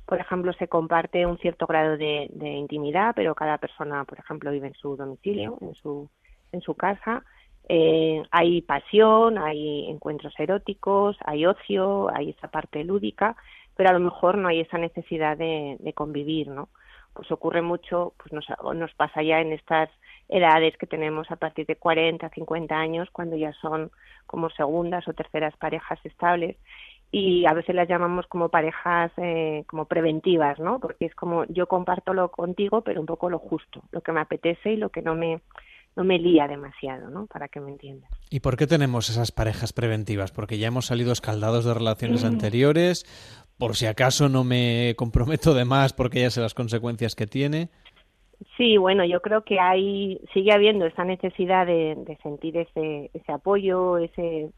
por 0.07 0.21
ejemplo, 0.21 0.53
se 0.55 0.69
comparte 0.69 1.27
un 1.27 1.39
cierto 1.39 1.67
grado 1.67 1.97
de, 1.97 2.29
intimidad, 2.41 3.13
pero 3.15 3.35
cada 3.35 3.59
persona, 3.59 4.05
por 4.05 4.19
ejemplo, 4.19 4.51
vive 4.51 4.69
en 4.69 4.75
su 4.75 4.97
domicilio, 4.97 5.59
en 5.61 5.75
su, 5.75 6.09
en 6.53 6.61
su 6.61 6.75
casa. 6.75 7.23
Eh, 7.69 8.23
hay 8.31 8.63
pasión, 8.63 9.39
hay 9.39 9.89
encuentros 9.89 10.35
eróticos, 10.39 11.17
hay 11.25 11.47
ocio, 11.47 12.11
hay 12.15 12.31
esa 12.31 12.49
parte 12.49 12.85
lúdica, 12.85 13.37
pero 13.77 13.91
a 13.91 13.93
lo 13.93 14.01
mejor 14.01 14.39
no 14.39 14.49
hay 14.49 14.61
esa 14.61 14.79
necesidad 14.79 15.37
de, 15.37 15.77
de 15.81 15.93
convivir, 15.93 16.49
¿no? 16.49 16.69
Pues 17.15 17.31
ocurre 17.31 17.63
mucho, 17.63 18.13
pues 18.19 18.33
nos, 18.33 18.47
nos 18.75 18.93
pasa 18.95 19.23
ya 19.23 19.41
en 19.41 19.53
estas 19.53 19.89
edades 20.29 20.77
que 20.77 20.87
tenemos 20.87 21.31
a 21.31 21.37
partir 21.37 21.67
de 21.67 21.77
40, 21.77 22.29
50 22.29 22.77
años, 22.77 23.09
cuando 23.11 23.37
ya 23.37 23.53
son 23.55 23.91
como 24.27 24.51
segundas 24.51 25.07
o 25.09 25.13
terceras 25.13 25.57
parejas 25.57 25.99
estables 26.05 26.57
y 27.11 27.47
a 27.47 27.53
veces 27.53 27.77
las 27.77 27.89
llamamos 27.89 28.27
como 28.27 28.49
parejas 28.49 29.13
eh, 29.19 29.63
como 29.69 29.85
preventivas, 29.85 30.59
¿no? 30.59 30.81
Porque 30.81 31.07
es 31.07 31.15
como 31.15 31.45
yo 31.45 31.69
comparto 31.69 32.13
lo 32.13 32.33
contigo, 32.33 32.81
pero 32.81 33.01
un 33.01 33.07
poco 33.07 33.31
lo 33.31 33.39
justo, 33.39 33.83
lo 33.93 34.01
que 34.01 34.11
me 34.11 34.21
apetece 34.21 34.73
y 34.73 34.77
lo 34.77 34.89
que 34.89 35.01
no 35.01 35.15
me 35.15 35.41
no 35.97 36.05
me 36.05 36.19
lía 36.19 36.49
demasiado, 36.49 37.11
¿no? 37.11 37.27
Para 37.27 37.49
que 37.49 37.61
me 37.61 37.71
entiendas. 37.71 38.11
¿Y 38.31 38.41
por 38.41 38.57
qué 38.57 38.67
tenemos 38.67 39.11
esas 39.11 39.33
parejas 39.33 39.73
preventivas? 39.73 40.33
Porque 40.33 40.59
ya 40.59 40.69
hemos 40.69 40.87
salido 40.87 41.13
escaldados 41.13 41.65
de 41.65 41.75
relaciones 41.75 42.25
anteriores, 42.25 43.05
por 43.59 43.77
si 43.77 43.87
acaso 43.87 44.29
no 44.29 44.45
me 44.45 44.95
comprometo 44.97 45.55
de 45.55 45.65
más 45.65 45.93
porque 45.93 46.21
ya 46.21 46.31
sé 46.31 46.41
las 46.41 46.55
consecuencias 46.55 47.15
que 47.15 47.27
tiene. 47.27 47.71
Sí, 48.57 48.77
bueno, 48.77 49.05
yo 49.05 49.21
creo 49.21 49.43
que 49.43 49.61
hay, 49.61 50.21
sigue 50.33 50.53
habiendo 50.53 50.87
esa 50.87 51.05
necesidad 51.05 51.67
de, 51.67 52.19
sentir 52.23 52.57
ese, 52.57 53.11
ese 53.15 53.33
apoyo, 53.33 53.99
ese, 53.99 54.51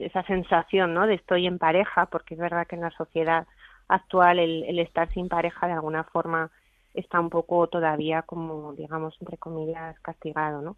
esa 0.00 0.22
sensación, 0.24 0.94
¿no? 0.94 1.06
De 1.06 1.14
estoy 1.14 1.46
en 1.46 1.58
pareja, 1.58 2.06
porque 2.06 2.34
es 2.34 2.40
verdad 2.40 2.66
que 2.66 2.76
en 2.76 2.82
la 2.82 2.90
sociedad 2.92 3.46
actual 3.88 4.38
el, 4.38 4.64
el 4.64 4.78
estar 4.78 5.12
sin 5.12 5.28
pareja 5.28 5.66
de 5.66 5.74
alguna 5.74 6.04
forma 6.04 6.50
está 6.96 7.20
un 7.20 7.30
poco 7.30 7.66
todavía 7.68 8.22
como, 8.22 8.72
digamos, 8.72 9.16
entre 9.20 9.38
comillas, 9.38 9.98
castigado, 10.00 10.62
¿no? 10.62 10.76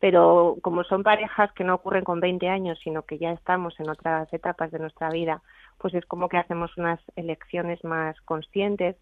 Pero 0.00 0.56
como 0.62 0.84
son 0.84 1.02
parejas 1.02 1.52
que 1.52 1.64
no 1.64 1.74
ocurren 1.74 2.04
con 2.04 2.20
20 2.20 2.48
años, 2.48 2.78
sino 2.82 3.02
que 3.02 3.18
ya 3.18 3.32
estamos 3.32 3.78
en 3.80 3.90
otras 3.90 4.32
etapas 4.32 4.70
de 4.70 4.78
nuestra 4.78 5.10
vida, 5.10 5.42
pues 5.78 5.94
es 5.94 6.06
como 6.06 6.28
que 6.28 6.36
hacemos 6.36 6.76
unas 6.76 7.00
elecciones 7.16 7.82
más 7.82 8.20
conscientes 8.22 8.96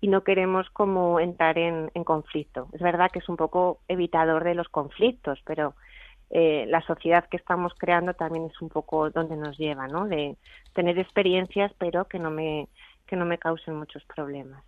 y 0.00 0.08
no 0.08 0.22
queremos 0.22 0.68
como 0.70 1.18
entrar 1.18 1.56
en, 1.56 1.88
conflicto. 2.04 2.68
Es 2.74 2.82
verdad 2.82 3.10
que 3.10 3.20
es 3.20 3.28
un 3.28 3.36
poco 3.36 3.80
evitador 3.88 4.44
de 4.44 4.54
los 4.54 4.68
conflictos, 4.68 5.40
pero 5.46 5.74
eh, 6.28 6.66
la 6.68 6.82
sociedad 6.82 7.26
que 7.30 7.38
estamos 7.38 7.72
creando 7.78 8.12
también 8.12 8.46
es 8.46 8.60
un 8.60 8.68
poco 8.68 9.08
donde 9.08 9.36
nos 9.36 9.56
lleva, 9.56 9.88
¿no? 9.88 10.06
De 10.06 10.36
tener 10.74 10.98
experiencias, 10.98 11.72
pero 11.78 12.06
que 12.06 12.18
no 12.18 12.30
me, 12.30 12.68
que 13.06 13.16
no 13.16 13.24
me 13.24 13.38
causen 13.38 13.76
muchos 13.76 14.04
problemas. 14.04 14.62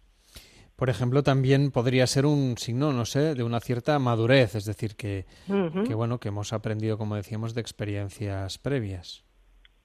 Por 0.76 0.90
ejemplo, 0.90 1.22
también 1.22 1.70
podría 1.70 2.06
ser 2.06 2.26
un 2.26 2.58
signo, 2.58 2.92
no 2.92 3.06
sé, 3.06 3.34
de 3.34 3.42
una 3.42 3.60
cierta 3.60 3.98
madurez, 3.98 4.54
es 4.54 4.66
decir, 4.66 4.94
que, 4.94 5.24
que 5.86 5.94
bueno, 5.94 6.18
que 6.18 6.28
hemos 6.28 6.52
aprendido, 6.52 6.98
como 6.98 7.16
decíamos, 7.16 7.54
de 7.54 7.62
experiencias 7.62 8.58
previas. 8.58 9.24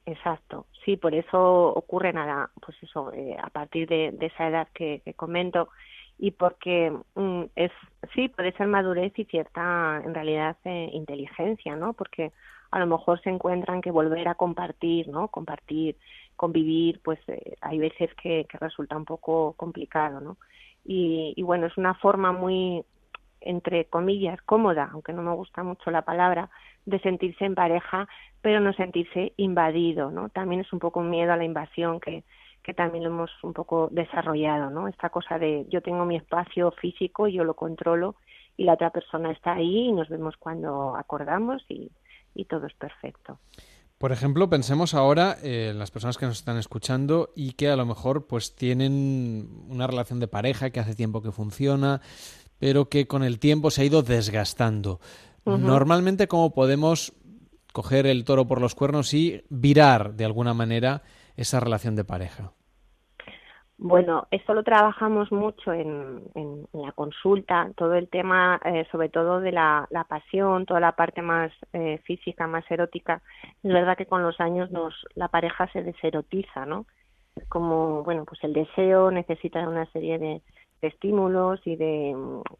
Exacto, 0.05 0.65
sí, 0.83 0.97
por 0.97 1.13
eso 1.13 1.67
ocurre 1.67 2.11
nada, 2.11 2.49
pues 2.59 2.75
eso, 2.81 3.13
eh, 3.13 3.37
a 3.41 3.49
partir 3.49 3.87
de, 3.87 4.13
esa 4.19 4.47
edad 4.47 4.67
que, 4.73 5.01
comento 5.15 5.69
y 6.17 6.31
porque 6.31 6.91
mm, 7.15 7.43
es, 7.55 7.71
sí, 8.13 8.27
puede 8.27 8.51
ser 8.53 8.67
madurez 8.67 9.13
y 9.17 9.25
cierta, 9.25 10.01
en 10.03 10.13
realidad, 10.13 10.57
eh, 10.65 10.89
inteligencia, 10.91 11.75
¿no? 11.75 11.93
Porque 11.93 12.31
a 12.71 12.79
lo 12.79 12.87
mejor 12.87 13.21
se 13.21 13.29
encuentran 13.29 13.81
que 13.81 13.91
volver 13.91 14.27
a 14.27 14.35
compartir, 14.35 15.07
¿no? 15.07 15.29
Compartir, 15.29 15.95
convivir, 16.35 16.99
pues 17.03 17.19
eh, 17.27 17.55
hay 17.61 17.77
veces 17.77 18.09
que, 18.15 18.45
que 18.49 18.57
resulta 18.57 18.97
un 18.97 19.05
poco 19.05 19.53
complicado, 19.53 20.19
¿no? 20.19 20.37
Y, 20.83 21.33
y 21.35 21.43
bueno, 21.43 21.67
es 21.67 21.77
una 21.77 21.93
forma 21.95 22.31
muy, 22.31 22.83
entre 23.39 23.85
comillas, 23.85 24.41
cómoda, 24.43 24.89
aunque 24.91 25.13
no 25.13 25.21
me 25.21 25.33
gusta 25.33 25.63
mucho 25.63 25.91
la 25.91 26.03
palabra, 26.03 26.49
de 26.85 26.99
sentirse 26.99 27.45
en 27.45 27.55
pareja, 27.55 28.07
pero 28.41 28.59
no 28.59 28.73
sentirse 28.73 29.33
invadido, 29.37 30.11
¿no? 30.11 30.29
También 30.29 30.61
es 30.61 30.73
un 30.73 30.79
poco 30.79 30.99
un 30.99 31.09
miedo 31.09 31.31
a 31.31 31.37
la 31.37 31.43
invasión 31.43 31.99
que, 31.99 32.23
que 32.63 32.73
también 32.73 33.03
lo 33.03 33.09
hemos 33.09 33.31
un 33.43 33.53
poco 33.53 33.89
desarrollado, 33.91 34.69
¿no? 34.69 34.87
Esta 34.87 35.09
cosa 35.09 35.39
de 35.39 35.65
yo 35.69 35.81
tengo 35.81 36.05
mi 36.05 36.15
espacio 36.15 36.71
físico, 36.71 37.27
yo 37.27 37.43
lo 37.43 37.55
controlo 37.55 38.15
y 38.57 38.63
la 38.63 38.73
otra 38.73 38.89
persona 38.91 39.31
está 39.31 39.53
ahí 39.53 39.87
y 39.87 39.91
nos 39.91 40.09
vemos 40.09 40.35
cuando 40.37 40.95
acordamos 40.95 41.63
y, 41.69 41.91
y 42.35 42.45
todo 42.45 42.67
es 42.67 42.73
perfecto. 42.73 43.39
Por 44.01 44.11
ejemplo, 44.11 44.49
pensemos 44.49 44.95
ahora 44.95 45.37
en 45.43 45.77
las 45.77 45.91
personas 45.91 46.17
que 46.17 46.25
nos 46.25 46.39
están 46.39 46.57
escuchando 46.57 47.31
y 47.35 47.51
que 47.51 47.69
a 47.69 47.75
lo 47.75 47.85
mejor 47.85 48.25
pues 48.25 48.55
tienen 48.55 49.63
una 49.69 49.85
relación 49.85 50.19
de 50.19 50.27
pareja 50.27 50.71
que 50.71 50.79
hace 50.79 50.95
tiempo 50.95 51.21
que 51.21 51.31
funciona, 51.31 52.01
pero 52.57 52.89
que 52.89 53.05
con 53.05 53.21
el 53.23 53.37
tiempo 53.37 53.69
se 53.69 53.83
ha 53.83 53.85
ido 53.85 54.01
desgastando. 54.01 54.99
Normalmente, 55.45 56.27
¿cómo 56.27 56.51
podemos 56.51 57.13
coger 57.73 58.07
el 58.07 58.25
toro 58.25 58.47
por 58.47 58.59
los 58.59 58.73
cuernos 58.73 59.13
y 59.13 59.43
virar 59.49 60.15
de 60.15 60.25
alguna 60.25 60.55
manera 60.55 61.03
esa 61.37 61.59
relación 61.59 61.95
de 61.95 62.03
pareja? 62.03 62.53
Bueno, 63.83 64.27
esto 64.29 64.53
lo 64.53 64.61
trabajamos 64.61 65.31
mucho 65.31 65.73
en, 65.73 66.21
la 66.71 66.91
consulta, 66.91 67.71
todo 67.75 67.95
el 67.95 68.09
tema, 68.09 68.61
eh, 68.63 68.85
sobre 68.91 69.09
todo 69.09 69.39
de 69.39 69.51
la, 69.51 69.87
pasión, 70.07 70.67
toda 70.67 70.79
la 70.79 70.91
parte 70.91 71.23
más 71.23 71.51
eh, 71.73 71.99
física, 72.03 72.45
más 72.45 72.63
erótica. 72.69 73.23
Es 73.63 73.73
verdad 73.73 73.97
que 73.97 74.05
con 74.05 74.21
los 74.21 74.39
años 74.39 74.69
nos, 74.69 74.93
la 75.15 75.29
pareja 75.29 75.67
se 75.73 75.81
deserotiza, 75.81 76.67
¿no? 76.67 76.85
Como, 77.49 78.03
bueno, 78.03 78.23
pues 78.25 78.43
el 78.43 78.53
deseo 78.53 79.09
necesita 79.09 79.67
una 79.67 79.87
serie 79.87 80.19
de, 80.19 80.43
de 80.81 80.87
estímulos 80.87 81.59
y 81.65 81.75
de 81.75 82.15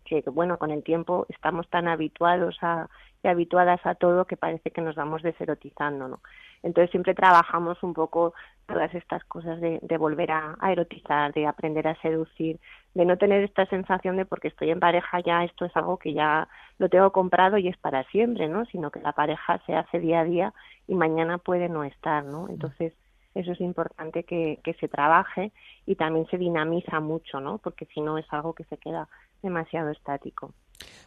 que 0.05 0.23
bueno 0.31 0.57
con 0.57 0.71
el 0.71 0.83
tiempo 0.83 1.25
estamos 1.29 1.67
tan 1.69 1.87
habituados 1.87 2.57
a 2.61 2.87
y 3.23 3.27
habituadas 3.27 3.79
a 3.85 3.95
todo 3.95 4.25
que 4.25 4.37
parece 4.37 4.71
que 4.71 4.81
nos 4.81 4.95
vamos 4.95 5.21
deserotizando 5.21 6.07
no 6.07 6.19
entonces 6.63 6.91
siempre 6.91 7.13
trabajamos 7.13 7.81
un 7.83 7.93
poco 7.93 8.33
todas 8.67 8.93
estas 8.93 9.23
cosas 9.25 9.59
de, 9.59 9.79
de 9.81 9.97
volver 9.97 10.31
a, 10.31 10.55
a, 10.59 10.71
erotizar 10.71 11.33
de 11.33 11.47
aprender 11.47 11.87
a 11.87 11.99
seducir 12.01 12.59
de 12.93 13.05
no 13.05 13.17
tener 13.17 13.43
esta 13.43 13.65
sensación 13.65 14.17
de 14.17 14.25
porque 14.25 14.49
estoy 14.49 14.69
en 14.69 14.79
pareja 14.79 15.19
ya 15.21 15.43
esto 15.43 15.65
es 15.65 15.75
algo 15.75 15.97
que 15.97 16.13
ya 16.13 16.47
lo 16.77 16.89
tengo 16.89 17.11
comprado 17.11 17.57
y 17.57 17.67
es 17.67 17.77
para 17.77 18.03
siempre 18.05 18.47
no 18.47 18.65
sino 18.65 18.91
que 18.91 19.01
la 19.01 19.13
pareja 19.13 19.61
se 19.65 19.75
hace 19.75 19.99
día 19.99 20.21
a 20.21 20.25
día 20.25 20.53
y 20.87 20.95
mañana 20.95 21.37
puede 21.37 21.69
no 21.69 21.83
estar 21.83 22.23
no 22.23 22.47
entonces 22.49 22.93
eso 23.33 23.53
es 23.53 23.61
importante 23.61 24.23
que, 24.23 24.59
que 24.63 24.73
se 24.75 24.87
trabaje 24.87 25.51
y 25.85 25.95
también 25.95 26.27
se 26.27 26.37
dinamiza 26.37 26.99
mucho, 26.99 27.39
¿no? 27.39 27.59
Porque 27.59 27.85
si 27.85 28.01
no 28.01 28.17
es 28.17 28.25
algo 28.29 28.53
que 28.53 28.65
se 28.65 28.77
queda 28.77 29.07
demasiado 29.41 29.89
estático. 29.89 30.53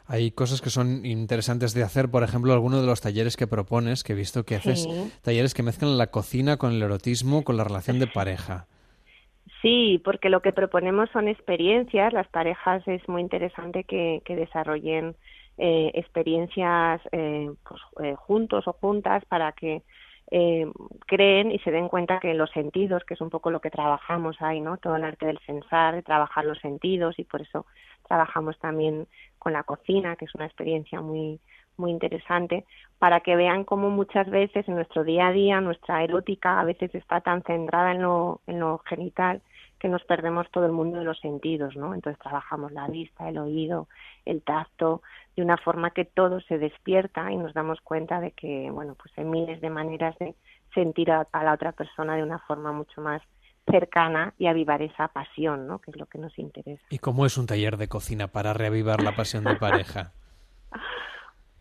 Hay 0.06 0.30
cosas 0.30 0.60
que 0.60 0.70
son 0.70 1.06
interesantes 1.06 1.72
de 1.72 1.82
hacer, 1.82 2.10
por 2.10 2.22
ejemplo, 2.22 2.52
alguno 2.52 2.80
de 2.80 2.86
los 2.86 3.00
talleres 3.00 3.36
que 3.36 3.46
propones, 3.46 4.04
que 4.04 4.12
he 4.12 4.16
visto 4.16 4.44
que 4.44 4.56
haces 4.56 4.86
talleres 5.22 5.54
que 5.54 5.62
mezclan 5.62 5.96
la 5.96 6.08
cocina 6.08 6.58
con 6.58 6.72
el 6.72 6.82
erotismo, 6.82 7.42
con 7.42 7.56
la 7.56 7.64
relación 7.64 7.98
de 7.98 8.06
pareja. 8.06 8.66
Sí, 9.62 9.98
porque 10.04 10.28
lo 10.28 10.42
que 10.42 10.52
proponemos 10.52 11.08
son 11.10 11.26
experiencias. 11.26 12.12
Las 12.12 12.28
parejas 12.28 12.86
es 12.86 13.08
muy 13.08 13.22
interesante 13.22 13.84
que, 13.84 14.20
que 14.26 14.36
desarrollen 14.36 15.16
eh, 15.56 15.90
experiencias 15.94 17.00
eh, 17.12 17.50
pues, 17.66 17.80
eh, 18.02 18.14
juntos 18.14 18.66
o 18.66 18.72
juntas 18.74 19.24
para 19.24 19.52
que 19.52 19.82
eh, 20.36 20.66
creen 21.06 21.52
y 21.52 21.60
se 21.60 21.70
den 21.70 21.86
cuenta 21.88 22.18
que 22.18 22.34
los 22.34 22.50
sentidos, 22.50 23.04
que 23.04 23.14
es 23.14 23.20
un 23.20 23.30
poco 23.30 23.52
lo 23.52 23.60
que 23.60 23.70
trabajamos 23.70 24.36
ahí, 24.42 24.60
¿no? 24.60 24.78
Todo 24.78 24.96
el 24.96 25.04
arte 25.04 25.26
del 25.26 25.38
pensar, 25.46 25.94
de 25.94 26.02
trabajar 26.02 26.44
los 26.44 26.58
sentidos 26.58 27.16
y 27.20 27.24
por 27.24 27.40
eso 27.40 27.66
trabajamos 28.08 28.58
también 28.58 29.06
con 29.38 29.52
la 29.52 29.62
cocina, 29.62 30.16
que 30.16 30.24
es 30.24 30.34
una 30.34 30.46
experiencia 30.46 31.00
muy 31.00 31.38
muy 31.76 31.92
interesante 31.92 32.64
para 32.98 33.20
que 33.20 33.36
vean 33.36 33.64
cómo 33.64 33.90
muchas 33.90 34.28
veces 34.28 34.66
en 34.68 34.74
nuestro 34.74 35.04
día 35.04 35.28
a 35.28 35.32
día 35.32 35.60
nuestra 35.60 36.02
erótica 36.02 36.60
a 36.60 36.64
veces 36.64 36.92
está 36.94 37.20
tan 37.20 37.42
centrada 37.42 37.92
en 37.92 38.02
lo, 38.02 38.40
en 38.48 38.58
lo 38.58 38.78
genital 38.78 39.40
que 39.84 39.90
nos 39.90 40.02
perdemos 40.04 40.50
todo 40.50 40.64
el 40.64 40.72
mundo 40.72 40.98
de 40.98 41.04
los 41.04 41.20
sentidos, 41.20 41.76
¿no? 41.76 41.92
Entonces 41.92 42.18
trabajamos 42.18 42.72
la 42.72 42.88
vista, 42.88 43.28
el 43.28 43.36
oído, 43.36 43.86
el 44.24 44.40
tacto, 44.40 45.02
de 45.36 45.42
una 45.42 45.58
forma 45.58 45.90
que 45.90 46.06
todo 46.06 46.40
se 46.40 46.56
despierta 46.56 47.30
y 47.30 47.36
nos 47.36 47.52
damos 47.52 47.82
cuenta 47.82 48.18
de 48.18 48.30
que, 48.30 48.70
bueno, 48.70 48.94
pues 48.94 49.12
hay 49.18 49.24
miles 49.24 49.60
de 49.60 49.68
maneras 49.68 50.16
de 50.18 50.36
sentir 50.72 51.10
a, 51.10 51.28
la 51.34 51.52
otra 51.52 51.72
persona 51.72 52.16
de 52.16 52.22
una 52.22 52.38
forma 52.38 52.72
mucho 52.72 53.02
más 53.02 53.20
cercana 53.70 54.32
y 54.38 54.46
avivar 54.46 54.80
esa 54.80 55.08
pasión, 55.08 55.66
¿no? 55.66 55.80
Que 55.80 55.90
es 55.90 55.98
lo 55.98 56.06
que 56.06 56.16
nos 56.16 56.38
interesa. 56.38 56.82
¿Y 56.88 56.96
cómo 56.96 57.26
es 57.26 57.36
un 57.36 57.46
taller 57.46 57.76
de 57.76 57.86
cocina 57.86 58.28
para 58.28 58.54
reavivar 58.54 59.02
la 59.02 59.14
pasión 59.14 59.44
de 59.44 59.56
pareja? 59.56 60.12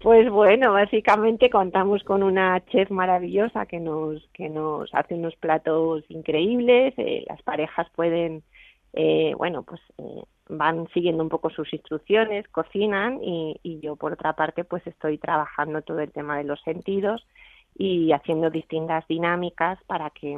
Pues 0.03 0.29
bueno, 0.29 0.74
básicamente 0.74 1.50
contamos 1.50 2.03
con 2.03 2.24
una 2.24 2.60
chef 2.65 2.91
maravillosa 2.91 3.65
que 3.65 3.79
nos 3.79 4.22
que 4.33 4.50
nos 4.50 4.93
hace 4.93 5.15
unos 5.15 5.33
platos 5.38 6.03
increíbles. 6.10 6.93
Eh, 6.98 7.24
las 7.29 7.41
parejas 7.43 7.88
pueden, 7.95 8.43
eh, 8.91 9.33
bueno, 9.38 9.63
pues 9.63 9.79
eh, 10.00 10.24
van 10.50 10.89
siguiendo 10.93 11.24
un 11.24 11.29
poco 11.29 11.50
sus 11.51 11.74
instrucciones, 11.74 12.45
cocinan 12.50 13.24
y, 13.24 13.57
y 13.63 13.79
yo 13.79 13.95
por 13.95 14.12
otra 14.12 14.33
parte 14.33 14.65
pues 14.65 14.86
estoy 14.88 15.17
trabajando 15.19 15.81
todo 15.83 16.00
el 16.01 16.12
tema 16.12 16.38
de 16.38 16.43
los 16.43 16.62
sentidos 16.63 17.25
y 17.74 18.12
haciendo 18.12 18.50
distintas 18.50 19.07
dinámicas 19.07 19.79
para 19.88 20.10
que 20.10 20.38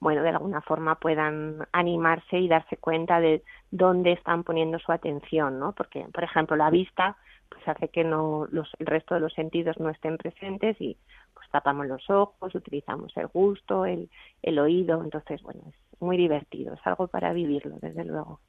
bueno, 0.00 0.22
de 0.22 0.30
alguna 0.30 0.62
forma 0.62 0.94
puedan 0.96 1.68
animarse 1.72 2.38
y 2.38 2.48
darse 2.48 2.78
cuenta 2.78 3.20
de 3.20 3.42
dónde 3.70 4.12
están 4.12 4.42
poniendo 4.42 4.78
su 4.80 4.90
atención, 4.90 5.60
¿no? 5.60 5.72
Porque, 5.74 6.06
por 6.12 6.24
ejemplo, 6.24 6.56
la 6.56 6.70
vista, 6.70 7.16
pues 7.62 7.76
hace 7.76 7.88
que 7.88 8.04
no 8.04 8.46
los, 8.50 8.68
el 8.78 8.86
resto 8.86 9.14
de 9.14 9.20
los 9.20 9.32
sentidos 9.34 9.78
no 9.78 9.90
estén 9.90 10.16
presentes 10.16 10.80
y 10.80 10.96
pues 11.34 11.48
tapamos 11.50 11.86
los 11.86 12.08
ojos, 12.10 12.54
utilizamos 12.54 13.12
el 13.16 13.28
gusto, 13.28 13.84
el, 13.84 14.10
el 14.42 14.58
oído, 14.58 15.02
entonces 15.02 15.42
bueno, 15.42 15.62
es 15.68 16.00
muy 16.00 16.16
divertido, 16.16 16.74
es 16.74 16.80
algo 16.84 17.06
para 17.08 17.32
vivirlo, 17.32 17.76
desde 17.80 18.04
luego. 18.04 18.40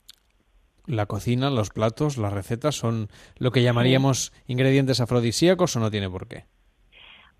La 0.85 1.05
cocina, 1.05 1.49
los 1.49 1.69
platos, 1.69 2.17
las 2.17 2.33
recetas 2.33 2.75
son 2.75 3.07
lo 3.37 3.51
que 3.51 3.63
llamaríamos 3.63 4.33
ingredientes 4.47 4.99
afrodisíacos 4.99 5.75
o 5.75 5.79
no 5.79 5.89
tiene 5.89 6.09
por 6.09 6.27
qué. 6.27 6.45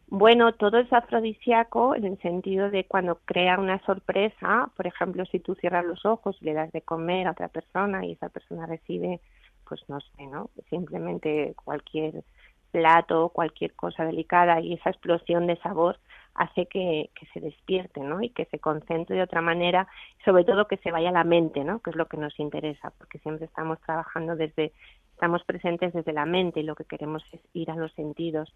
Bueno, 0.07 0.53
todo 0.53 0.77
es 0.77 0.93
afrodisíaco 0.93 1.95
en 1.95 2.05
el 2.05 2.19
sentido 2.19 2.69
de 2.69 2.85
cuando 2.85 3.19
crea 3.25 3.59
una 3.59 3.83
sorpresa, 3.83 4.69
por 4.77 4.85
ejemplo, 4.85 5.25
si 5.25 5.39
tú 5.39 5.55
cierras 5.55 5.83
los 5.85 6.05
ojos 6.05 6.37
y 6.39 6.45
le 6.45 6.53
das 6.53 6.71
de 6.71 6.83
comer 6.83 7.27
a 7.27 7.31
otra 7.31 7.47
persona 7.47 8.05
y 8.05 8.11
esa 8.11 8.29
persona 8.29 8.67
recibe 8.67 9.21
pues 9.67 9.81
no 9.87 9.99
sé, 9.99 10.27
¿no? 10.27 10.49
Simplemente 10.69 11.55
cualquier 11.63 12.23
plato, 12.71 13.29
cualquier 13.29 13.73
cosa 13.73 14.03
delicada 14.03 14.59
y 14.59 14.73
esa 14.73 14.89
explosión 14.89 15.47
de 15.47 15.57
sabor 15.57 15.99
hace 16.33 16.65
que, 16.65 17.11
que, 17.13 17.27
se 17.27 17.39
despierte, 17.39 17.99
¿no? 18.01 18.21
Y 18.21 18.29
que 18.29 18.45
se 18.45 18.59
concentre 18.59 19.15
de 19.15 19.21
otra 19.21 19.41
manera, 19.41 19.87
sobre 20.25 20.43
todo 20.43 20.67
que 20.67 20.77
se 20.77 20.91
vaya 20.91 21.09
a 21.09 21.13
la 21.13 21.23
mente, 21.23 21.63
¿no? 21.63 21.79
Que 21.79 21.91
es 21.91 21.95
lo 21.95 22.07
que 22.07 22.17
nos 22.17 22.39
interesa, 22.39 22.91
porque 22.97 23.19
siempre 23.19 23.45
estamos 23.45 23.79
trabajando 23.81 24.35
desde, 24.35 24.73
estamos 25.13 25.43
presentes 25.43 25.93
desde 25.93 26.13
la 26.13 26.25
mente 26.25 26.61
y 26.61 26.63
lo 26.63 26.75
que 26.75 26.85
queremos 26.85 27.23
es 27.31 27.41
ir 27.53 27.69
a 27.69 27.75
los 27.75 27.93
sentidos 27.93 28.51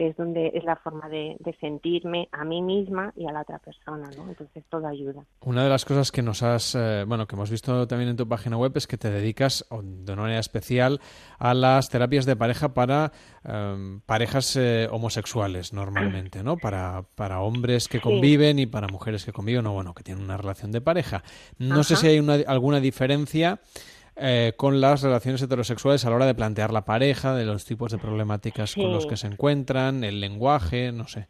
que 0.00 0.06
es 0.06 0.16
donde 0.16 0.50
es 0.54 0.64
la 0.64 0.76
forma 0.76 1.10
de, 1.10 1.36
sentirme 1.60 2.30
a 2.32 2.42
mí 2.42 2.62
misma 2.62 3.12
y 3.14 3.26
a 3.26 3.32
la 3.32 3.42
otra 3.42 3.58
persona, 3.58 4.08
¿no? 4.16 4.30
Entonces 4.30 4.64
todo 4.70 4.86
ayuda. 4.86 5.26
Una 5.42 5.62
de 5.62 5.68
las 5.68 5.84
cosas 5.84 6.10
que 6.10 6.22
nos 6.22 6.42
has, 6.42 6.74
eh, 6.74 7.04
bueno, 7.06 7.26
que 7.26 7.36
hemos 7.36 7.50
visto 7.50 7.86
también 7.86 8.08
en 8.08 8.16
tu 8.16 8.26
página 8.26 8.56
web 8.56 8.72
es 8.76 8.86
que 8.86 8.96
te 8.96 9.10
dedicas 9.10 9.66
de 9.70 10.12
una 10.14 10.22
manera 10.22 10.40
especial 10.40 11.02
a 11.38 11.52
las 11.52 11.90
terapias 11.90 12.24
de 12.24 12.34
pareja 12.34 12.72
para 12.72 13.12
em, 13.44 14.00
parejas 14.00 14.56
eh, 14.56 14.88
homosexuales 14.90 15.74
normalmente, 15.74 16.42
¿no? 16.42 16.56
Para, 16.56 17.02
para 17.14 17.42
hombres 17.42 17.86
que 17.86 18.00
conviven 18.00 18.58
y 18.58 18.64
para 18.64 18.88
mujeres 18.88 19.26
que 19.26 19.32
conviven 19.32 19.66
o 19.66 19.74
bueno, 19.74 19.92
que 19.92 20.02
tienen 20.02 20.24
una 20.24 20.38
relación 20.38 20.72
de 20.72 20.80
pareja. 20.80 21.22
No 21.58 21.84
sé 21.84 21.96
si 21.96 22.06
hay 22.06 22.20
una, 22.20 22.36
alguna 22.46 22.80
diferencia 22.80 23.60
eh, 24.20 24.52
con 24.56 24.80
las 24.80 25.02
relaciones 25.02 25.42
heterosexuales 25.42 26.04
a 26.04 26.10
la 26.10 26.16
hora 26.16 26.26
de 26.26 26.34
plantear 26.34 26.72
la 26.72 26.84
pareja, 26.84 27.34
de 27.34 27.46
los 27.46 27.64
tipos 27.64 27.90
de 27.90 27.98
problemáticas 27.98 28.74
con 28.74 28.92
los 28.92 29.06
que 29.06 29.16
se 29.16 29.26
encuentran, 29.26 30.04
el 30.04 30.20
lenguaje, 30.20 30.92
no 30.92 31.06
sé. 31.06 31.28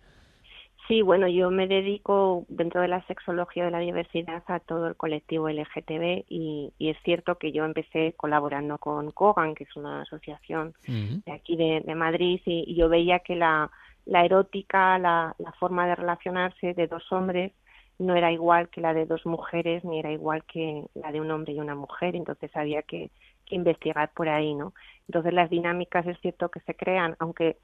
Sí, 0.91 1.03
bueno, 1.03 1.29
yo 1.29 1.53
me 1.53 1.69
dedico 1.69 2.47
dentro 2.49 2.81
de 2.81 2.89
la 2.89 3.07
sexología 3.07 3.65
de 3.65 3.71
la 3.71 3.79
diversidad 3.79 4.43
a 4.49 4.59
todo 4.59 4.89
el 4.89 4.97
colectivo 4.97 5.49
LGTB 5.49 6.25
y, 6.29 6.73
es 6.81 6.97
cierto 7.05 7.37
que 7.37 7.53
yo 7.53 7.65
empecé 7.65 8.15
colaborando 8.17 8.77
con 8.79 9.13
COGAN, 9.13 9.55
que 9.55 9.63
es 9.63 9.77
una 9.77 10.03
asociación 10.03 10.75
de 10.89 11.31
aquí 11.31 11.55
de, 11.55 11.95
Madrid, 11.95 12.41
y, 12.45 12.75
yo 12.75 12.89
veía 12.89 13.21
que 13.21 13.37
la, 13.37 13.71
la 14.05 14.25
erótica, 14.25 14.99
la, 14.99 15.37
la, 15.39 15.53
forma 15.53 15.87
de 15.87 15.95
relacionarse 15.95 16.75
de 16.75 16.89
dos 16.89 17.05
hombres 17.13 17.53
no 18.01 18.17
era 18.17 18.33
igual 18.33 18.71
que 18.71 18.81
la 18.81 18.95
de 18.95 19.05
dos 19.05 19.27
mujeres, 19.27 19.85
ni 19.85 19.99
era 19.99 20.11
igual 20.11 20.43
que 20.45 20.85
la 20.95 21.13
de 21.13 21.21
un 21.21 21.31
hombre 21.31 21.53
y 21.53 21.61
una 21.61 21.75
mujer, 21.75 22.17
entonces 22.17 22.51
había 22.57 22.83
que, 22.83 23.11
investigar 23.53 24.13
por 24.15 24.29
ahí, 24.29 24.55
¿no? 24.55 24.75
Entonces 25.09 25.35
las 25.35 25.51
dinámicas 25.51 26.07
es 26.07 26.17
cierto 26.21 26.51
que 26.51 26.61
se 26.61 26.77
crean, 26.77 27.17
aunque 27.19 27.57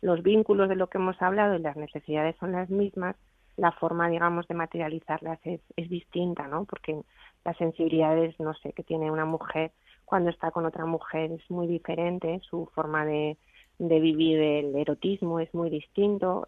los 0.00 0.22
vínculos 0.22 0.70
de 0.70 0.74
lo 0.74 0.86
que 0.86 0.96
hemos 0.96 1.20
hablado 1.20 1.54
y 1.54 1.58
las 1.58 1.76
necesidades 1.76 2.34
son 2.40 2.52
las 2.52 2.70
mismas, 2.70 3.14
la 3.58 3.70
forma, 3.72 4.08
digamos, 4.08 4.48
de 4.48 4.54
materializarlas 4.54 5.38
es, 5.44 5.60
distinta, 5.90 6.48
¿no? 6.48 6.64
Porque 6.64 6.98
las 7.44 7.58
sensibilidades, 7.58 8.40
no 8.40 8.54
sé, 8.54 8.72
que 8.72 8.84
tiene 8.84 9.10
una 9.10 9.26
mujer 9.26 9.72
cuando 10.06 10.30
está 10.30 10.50
con 10.50 10.64
otra 10.64 10.86
mujer 10.86 11.32
es 11.32 11.50
muy 11.50 11.66
diferente, 11.66 12.40
su 12.48 12.64
forma 12.74 13.04
de, 13.04 13.36
de 13.78 14.00
vivir 14.00 14.40
el 14.40 14.74
erotismo 14.74 15.40
es 15.40 15.52
muy 15.52 15.68
distinto. 15.68 16.46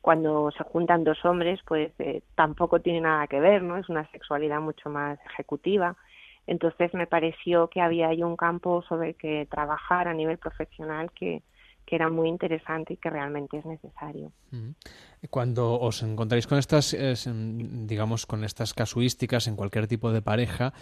Cuando 0.00 0.50
se 0.56 0.64
juntan 0.64 1.04
dos 1.04 1.24
hombres, 1.24 1.60
pues 1.66 1.92
eh, 1.98 2.22
tampoco 2.34 2.80
tiene 2.80 3.02
nada 3.02 3.26
que 3.26 3.40
ver, 3.40 3.62
¿no? 3.62 3.76
Es 3.76 3.88
una 3.88 4.10
sexualidad 4.10 4.60
mucho 4.60 4.88
más 4.88 5.18
ejecutiva. 5.26 5.96
Entonces 6.46 6.94
me 6.94 7.06
pareció 7.06 7.68
que 7.68 7.80
había 7.80 8.08
ahí 8.08 8.22
un 8.22 8.36
campo 8.36 8.82
sobre 8.88 9.10
el 9.10 9.14
que 9.14 9.46
trabajar 9.50 10.08
a 10.08 10.14
nivel 10.14 10.38
profesional 10.38 11.10
que, 11.12 11.42
que 11.90 11.96
era 11.96 12.08
muy 12.08 12.28
interesante 12.28 12.94
y 12.94 12.96
que 12.96 13.10
realmente 13.10 13.58
es 13.58 13.66
necesario. 13.66 14.32
Cuando 15.28 15.78
os 15.78 16.02
encontráis 16.02 16.46
con 16.46 16.58
estas, 16.58 16.96
digamos, 17.34 18.26
con 18.26 18.44
estas 18.44 18.74
casuísticas 18.74 19.48
en 19.48 19.56
cualquier 19.56 19.86
tipo 19.86 20.12
de 20.12 20.22
pareja, 20.22 20.72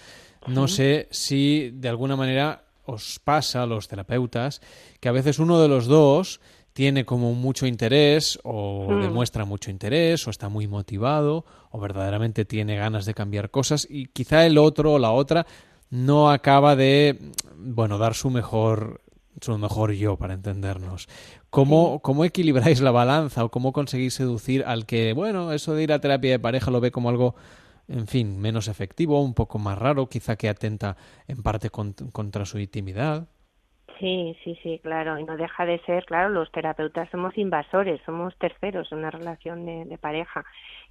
no 0.47 0.69
sé 0.69 1.09
si 1.11 1.71
de 1.73 1.89
alguna 1.89 2.15
manera 2.15 2.65
os 2.85 3.19
pasa 3.19 3.63
a 3.63 3.67
los 3.67 3.89
terapeutas 3.89 4.61
que 5.01 5.09
a 5.09 5.13
veces 5.13 5.39
uno 5.39 5.61
de 5.61 5.69
los 5.69 5.87
dos 5.87 6.41
tiene 6.79 7.05
como 7.05 7.35
mucho 7.35 7.67
interés 7.67 8.39
o 8.45 8.87
mm. 8.89 9.03
demuestra 9.03 9.45
mucho 9.45 9.69
interés 9.69 10.29
o 10.29 10.31
está 10.31 10.49
muy 10.49 10.69
motivado 10.69 11.45
o 11.73 11.81
verdaderamente 11.81 12.45
tiene 12.45 12.77
ganas 12.77 13.05
de 13.05 13.15
cambiar 13.15 13.51
cosas 13.51 13.85
y 13.91 14.07
quizá 14.07 14.47
el 14.47 14.59
otro 14.59 14.93
o 14.93 14.99
la 15.01 15.11
otra 15.11 15.45
no 15.91 16.31
acaba 16.31 16.77
de 16.77 17.19
bueno 17.57 17.99
dar 17.99 18.15
su 18.15 18.31
mejor 18.31 19.01
su 19.41 19.59
mejor 19.59 19.91
yo, 19.91 20.17
para 20.19 20.35
entendernos. 20.35 21.09
¿Cómo, 21.51 21.99
¿Cómo 22.01 22.25
equilibráis 22.25 22.81
la 22.81 22.93
balanza 22.93 23.45
o 23.45 23.51
cómo 23.51 23.73
conseguís 23.73 24.15
seducir 24.15 24.63
al 24.65 24.87
que, 24.87 25.15
bueno, 25.15 25.53
eso 25.53 25.75
de 25.75 25.83
ir 25.83 25.93
a 25.93 26.01
terapia 26.01 26.31
de 26.31 26.39
pareja 26.39 26.71
lo 26.71 26.81
ve 26.81 26.93
como 26.93 27.09
algo, 27.09 27.35
en 27.89 28.07
fin, 28.07 28.39
menos 28.39 28.69
efectivo, 28.69 29.21
un 29.21 29.35
poco 29.35 29.59
más 29.59 29.77
raro, 29.79 30.09
quizá 30.09 30.37
que 30.37 30.49
atenta 30.49 30.97
en 31.27 31.43
parte 31.43 31.71
contra 31.71 32.47
su 32.47 32.61
intimidad? 32.61 33.27
Sí, 33.99 34.37
sí, 34.45 34.57
sí, 34.63 34.79
claro. 34.83 35.19
Y 35.19 35.25
no 35.25 35.37
deja 35.37 35.67
de 35.67 35.81
ser, 35.81 36.05
claro, 36.05 36.29
los 36.29 36.51
terapeutas 36.53 37.11
somos 37.11 37.37
invasores, 37.37 38.01
somos 38.07 38.37
terceros 38.39 38.91
en 38.93 38.99
una 38.99 39.11
relación 39.11 39.67
de, 39.67 39.99
pareja. 39.99 40.45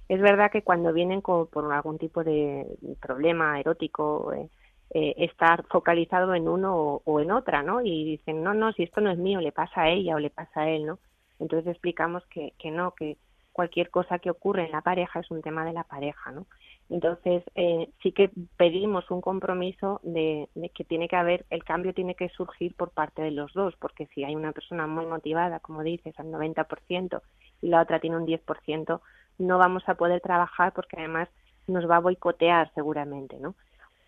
Es 0.08 0.20
verdad 0.20 0.50
que 0.50 0.62
cuando 0.62 0.92
vienen 0.92 1.22
por 1.22 1.48
algún 1.72 1.98
tipo 1.98 2.22
de 2.24 2.66
problema 3.00 3.58
erótico, 3.60 4.32
eh, 4.32 4.48
eh, 4.90 5.14
estar 5.18 5.64
focalizado 5.68 6.34
en 6.34 6.48
uno 6.48 7.02
o, 7.04 7.20
en 7.20 7.30
otra, 7.30 7.62
¿no? 7.62 7.80
Y 7.82 8.04
dicen, 8.04 8.42
no, 8.42 8.54
no, 8.54 8.72
si 8.72 8.82
esto 8.84 9.00
no 9.00 9.10
es 9.10 9.18
mío, 9.18 9.40
le 9.40 9.52
pasa 9.52 9.82
a 9.82 9.90
ella 9.90 10.14
o 10.16 10.18
le 10.18 10.30
pasa 10.30 10.62
a 10.62 10.70
él, 10.70 10.86
¿no? 10.86 10.98
Entonces 11.38 11.68
explicamos 11.68 12.26
que, 12.26 12.52
que 12.58 12.70
no, 12.70 12.94
que 12.94 13.16
cualquier 13.52 13.90
cosa 13.90 14.18
que 14.18 14.30
ocurre 14.30 14.66
en 14.66 14.72
la 14.72 14.82
pareja 14.82 15.20
es 15.20 15.30
un 15.30 15.42
tema 15.42 15.64
de 15.64 15.72
la 15.72 15.84
pareja, 15.84 16.30
¿no? 16.32 16.46
Entonces, 16.90 17.42
eh, 17.54 17.90
sí 18.02 18.12
que 18.12 18.30
pedimos 18.56 19.10
un 19.10 19.20
compromiso 19.20 20.00
de, 20.02 20.48
de, 20.54 20.70
que 20.70 20.84
tiene 20.84 21.06
que 21.06 21.16
haber, 21.16 21.44
el 21.50 21.62
cambio 21.62 21.92
tiene 21.92 22.14
que 22.14 22.30
surgir 22.30 22.74
por 22.74 22.90
parte 22.90 23.20
de 23.20 23.30
los 23.30 23.52
dos, 23.52 23.74
porque 23.76 24.06
si 24.14 24.24
hay 24.24 24.34
una 24.34 24.52
persona 24.52 24.86
muy 24.86 25.04
motivada, 25.04 25.60
como 25.60 25.82
dices, 25.82 26.18
al 26.18 26.28
90% 26.28 27.20
y 27.60 27.68
la 27.68 27.82
otra 27.82 28.00
tiene 28.00 28.16
un 28.16 28.26
10%, 28.26 29.00
no 29.38 29.58
vamos 29.58 29.82
a 29.86 29.96
poder 29.96 30.20
trabajar 30.20 30.72
porque 30.72 30.96
además 30.98 31.28
nos 31.66 31.88
va 31.88 31.96
a 31.96 32.00
boicotear 32.00 32.72
seguramente, 32.74 33.38
¿no? 33.38 33.54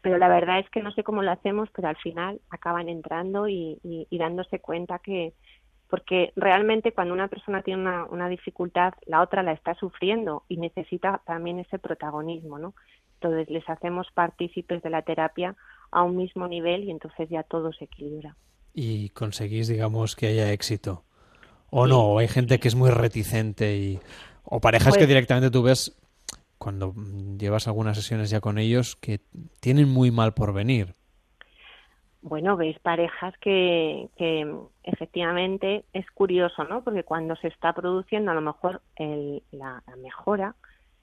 pero 0.03 0.19
la 0.19 0.29
verdad 0.29 0.59
es 0.59 0.71
que 0.71 0.83
no 0.83 0.93
sé 0.93 1.03
cómo 1.05 1.23
lo 1.23 1.31
hacemos, 1.31 1.69
pero 1.75 1.89
al 1.89 1.97
final 1.97 2.41
acaban 2.51 2.89
entrando 2.89 3.49
y, 3.49 3.79
dándose 4.11 4.59
cuenta 4.61 4.99
que, 4.99 5.35
porque 5.91 6.33
realmente 6.37 6.93
cuando 6.93 7.13
una 7.13 7.29
persona 7.29 7.63
tiene 7.63 7.83
una, 7.83 8.05
una, 8.07 8.29
dificultad, 8.29 8.95
la 9.07 9.21
otra 9.21 9.43
la 9.43 9.53
está 9.53 9.75
sufriendo 9.75 10.45
y 10.49 10.57
necesita 10.57 11.21
también 11.27 11.59
ese 11.59 11.79
protagonismo, 11.79 12.59
¿no? 12.59 12.75
Entonces 13.15 13.51
les 13.51 13.69
hacemos 13.69 14.07
partícipes 14.15 14.83
de 14.83 14.91
la 14.91 15.03
terapia 15.03 15.57
a 15.91 16.03
un 16.03 16.17
mismo 16.17 16.49
nivel 16.49 16.85
y 16.85 16.91
entonces 16.91 17.29
ya 17.29 17.43
todo 17.43 17.73
se 17.73 17.85
equilibra. 17.85 18.37
Y 18.73 19.11
conseguís, 19.11 19.69
digamos, 19.69 20.17
que 20.17 20.29
haya 20.29 20.53
éxito. 20.53 21.05
O 21.71 21.87
no, 21.87 22.01
o 22.01 22.19
hay 22.19 22.29
gente 22.29 22.59
que 22.59 22.69
es 22.69 22.75
muy 22.75 22.91
reticente 22.91 23.77
y 23.77 24.01
o 24.45 24.61
parejas 24.61 24.95
que 24.95 25.01
pues 25.01 25.09
directamente 25.09 25.51
tú 25.51 25.63
ves 25.63 25.97
cuando 26.59 26.95
llevas 27.39 27.69
algunas 27.69 27.97
sesiones 27.97 28.31
ya 28.31 28.41
con 28.41 28.59
ellos 28.59 28.97
que 28.97 29.21
tienen 29.61 29.89
muy 29.89 30.11
mal 30.11 30.35
por 30.35 30.53
venir. 30.53 30.95
Bueno, 32.23 32.57
veis 32.57 32.79
parejas 32.81 33.35
que, 33.39 34.11
que 34.17 34.47
efectivamente 34.83 35.85
es 35.95 36.11
curioso, 36.11 36.65
¿no? 36.65 36.85
Porque 36.85 37.03
cuando 37.03 37.35
se 37.37 37.49
está 37.49 37.73
produciendo 37.73 38.31
a 38.31 38.35
lo 38.35 38.43
mejor 38.43 38.83
el, 38.97 39.43
la, 39.53 39.83
mejora 39.97 40.55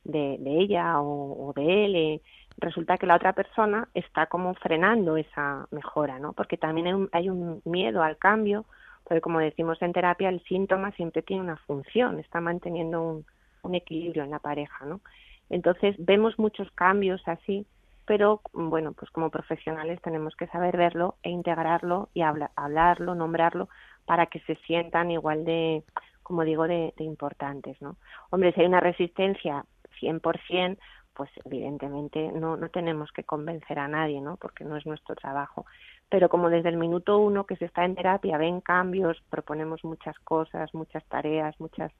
de, 0.03 0.37
ella 0.45 1.01
o, 1.01 1.53
de 1.55 1.85
él, 1.85 1.95
eh, 1.95 2.21
resulta 2.57 2.99
que 2.99 3.07
la 3.07 3.15
otra 3.15 3.33
persona 3.33 3.89
está 3.95 4.27
como 4.27 4.53
frenando 4.55 5.17
esa 5.17 5.67
mejora, 5.71 6.19
¿no? 6.19 6.33
Porque 6.33 6.55
también 6.55 6.87
hay 6.87 6.93
un, 6.93 7.09
hay 7.11 7.29
un 7.29 7.61
miedo 7.65 8.03
al 8.03 8.17
cambio, 8.17 8.65
porque 9.03 9.21
como 9.21 9.39
decimos 9.39 9.81
en 9.81 9.93
terapia, 9.93 10.29
el 10.29 10.43
síntoma 10.43 10.91
siempre 10.91 11.23
tiene 11.23 11.41
una 11.41 11.57
función, 11.57 12.19
está 12.19 12.41
manteniendo 12.41 13.23
un 13.63 13.75
equilibrio 13.75 14.23
en 14.23 14.31
la 14.31 14.39
pareja, 14.39 14.85
¿no? 14.85 15.01
Entonces 15.49 15.95
vemos 15.97 16.37
muchos 16.37 16.69
cambios 16.71 17.21
así, 17.25 17.65
pero 18.07 18.41
bueno, 18.53 18.93
pues 18.93 19.11
como 19.11 19.29
profesionales 19.29 20.01
tenemos 20.01 20.35
que 20.37 20.47
saber 20.47 20.77
verlo 20.77 21.17
e 21.23 21.29
integrarlo 21.29 22.09
y 22.13 22.21
hablarlo, 22.21 23.13
nombrarlo 23.13 23.67
para 24.05 24.27
que 24.27 24.39
se 24.39 24.55
sientan 24.65 25.11
igual 25.11 25.43
de, 25.43 25.83
como 26.23 26.43
digo, 26.43 26.67
de, 26.67 26.93
importantes, 26.99 27.79
¿no? 27.81 27.97
Hombre, 28.29 28.53
si 28.53 28.61
hay 28.61 28.67
una 28.67 28.79
resistencia 28.79 29.65
100%, 29.99 30.77
pues 31.13 31.29
evidentemente 31.43 32.31
no, 32.31 32.55
no 32.55 32.69
tenemos 32.69 33.11
que 33.11 33.25
convencer 33.25 33.77
a 33.77 33.89
nadie, 33.89 34.21
¿no? 34.21 34.37
Porque 34.37 34.63
no 34.63 34.77
es 34.77 34.85
nuestro 34.85 35.13
trabajo. 35.15 35.65
Pero 36.07 36.29
como 36.29 36.49
desde 36.49 36.69
el 36.69 36.77
minuto 36.77 37.17
uno 37.17 37.45
que 37.45 37.57
se 37.57 37.65
está 37.65 37.83
en 37.83 37.95
terapia 37.95 38.37
ven 38.37 38.61
cambios, 38.61 39.21
proponemos 39.29 39.83
muchas 39.83 40.17
cosas, 40.19 40.73
muchas 40.73 41.03
tareas, 41.05 41.59
muchas 41.59 41.91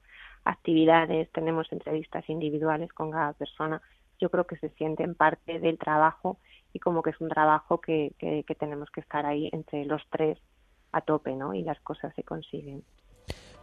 actividades, 0.44 1.30
tenemos 1.32 1.70
entrevistas 1.70 2.26
individuales 2.30 2.90
con 2.94 3.10
cada 3.10 3.34
persona, 3.34 3.82
yo 4.20 4.30
creo 4.30 4.46
que 4.46 4.56
se 4.56 4.68
sienten 4.70 5.14
parte 5.14 5.58
del 5.58 5.76
trabajo 5.78 6.38
y 6.72 6.78
como 6.78 7.02
que 7.02 7.10
es 7.10 7.20
un 7.20 7.28
trabajo 7.28 7.78
que, 7.80 8.12
que, 8.18 8.54
tenemos 8.54 8.88
que 8.90 9.00
estar 9.00 9.26
ahí 9.26 9.50
entre 9.52 9.84
los 9.84 10.00
tres 10.10 10.38
a 10.92 11.00
tope, 11.00 11.34
¿no? 11.34 11.52
Y 11.54 11.62
las 11.62 11.80
cosas 11.80 12.14
se 12.14 12.22
consiguen. 12.22 12.84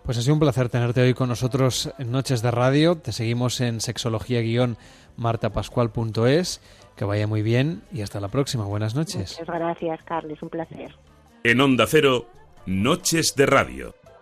Pues 0.03 0.17
ha 0.17 0.21
sido 0.21 0.33
un 0.35 0.39
placer 0.39 0.69
tenerte 0.69 1.01
hoy 1.01 1.15
con 1.15 1.29
nosotros 1.29 1.91
en 1.97 2.11
Noches 2.11 2.43
de 2.43 2.51
Radio. 2.51 2.97
Te 2.97 3.11
seguimos 3.11 3.59
en 3.61 3.81
sexología-martapascual.es. 3.81 6.61
Que 6.95 7.05
vaya 7.05 7.27
muy 7.27 7.41
bien 7.41 7.81
y 7.91 8.03
hasta 8.03 8.19
la 8.19 8.27
próxima. 8.27 8.65
Buenas 8.65 8.93
noches. 8.95 9.39
Muchas 9.39 9.55
gracias, 9.55 10.03
Carles. 10.03 10.39
Un 10.43 10.49
placer. 10.49 10.95
En 11.43 11.59
Onda 11.59 11.87
Cero, 11.87 12.27
Noches 12.67 13.33
de 13.35 13.47
Radio. 13.47 13.95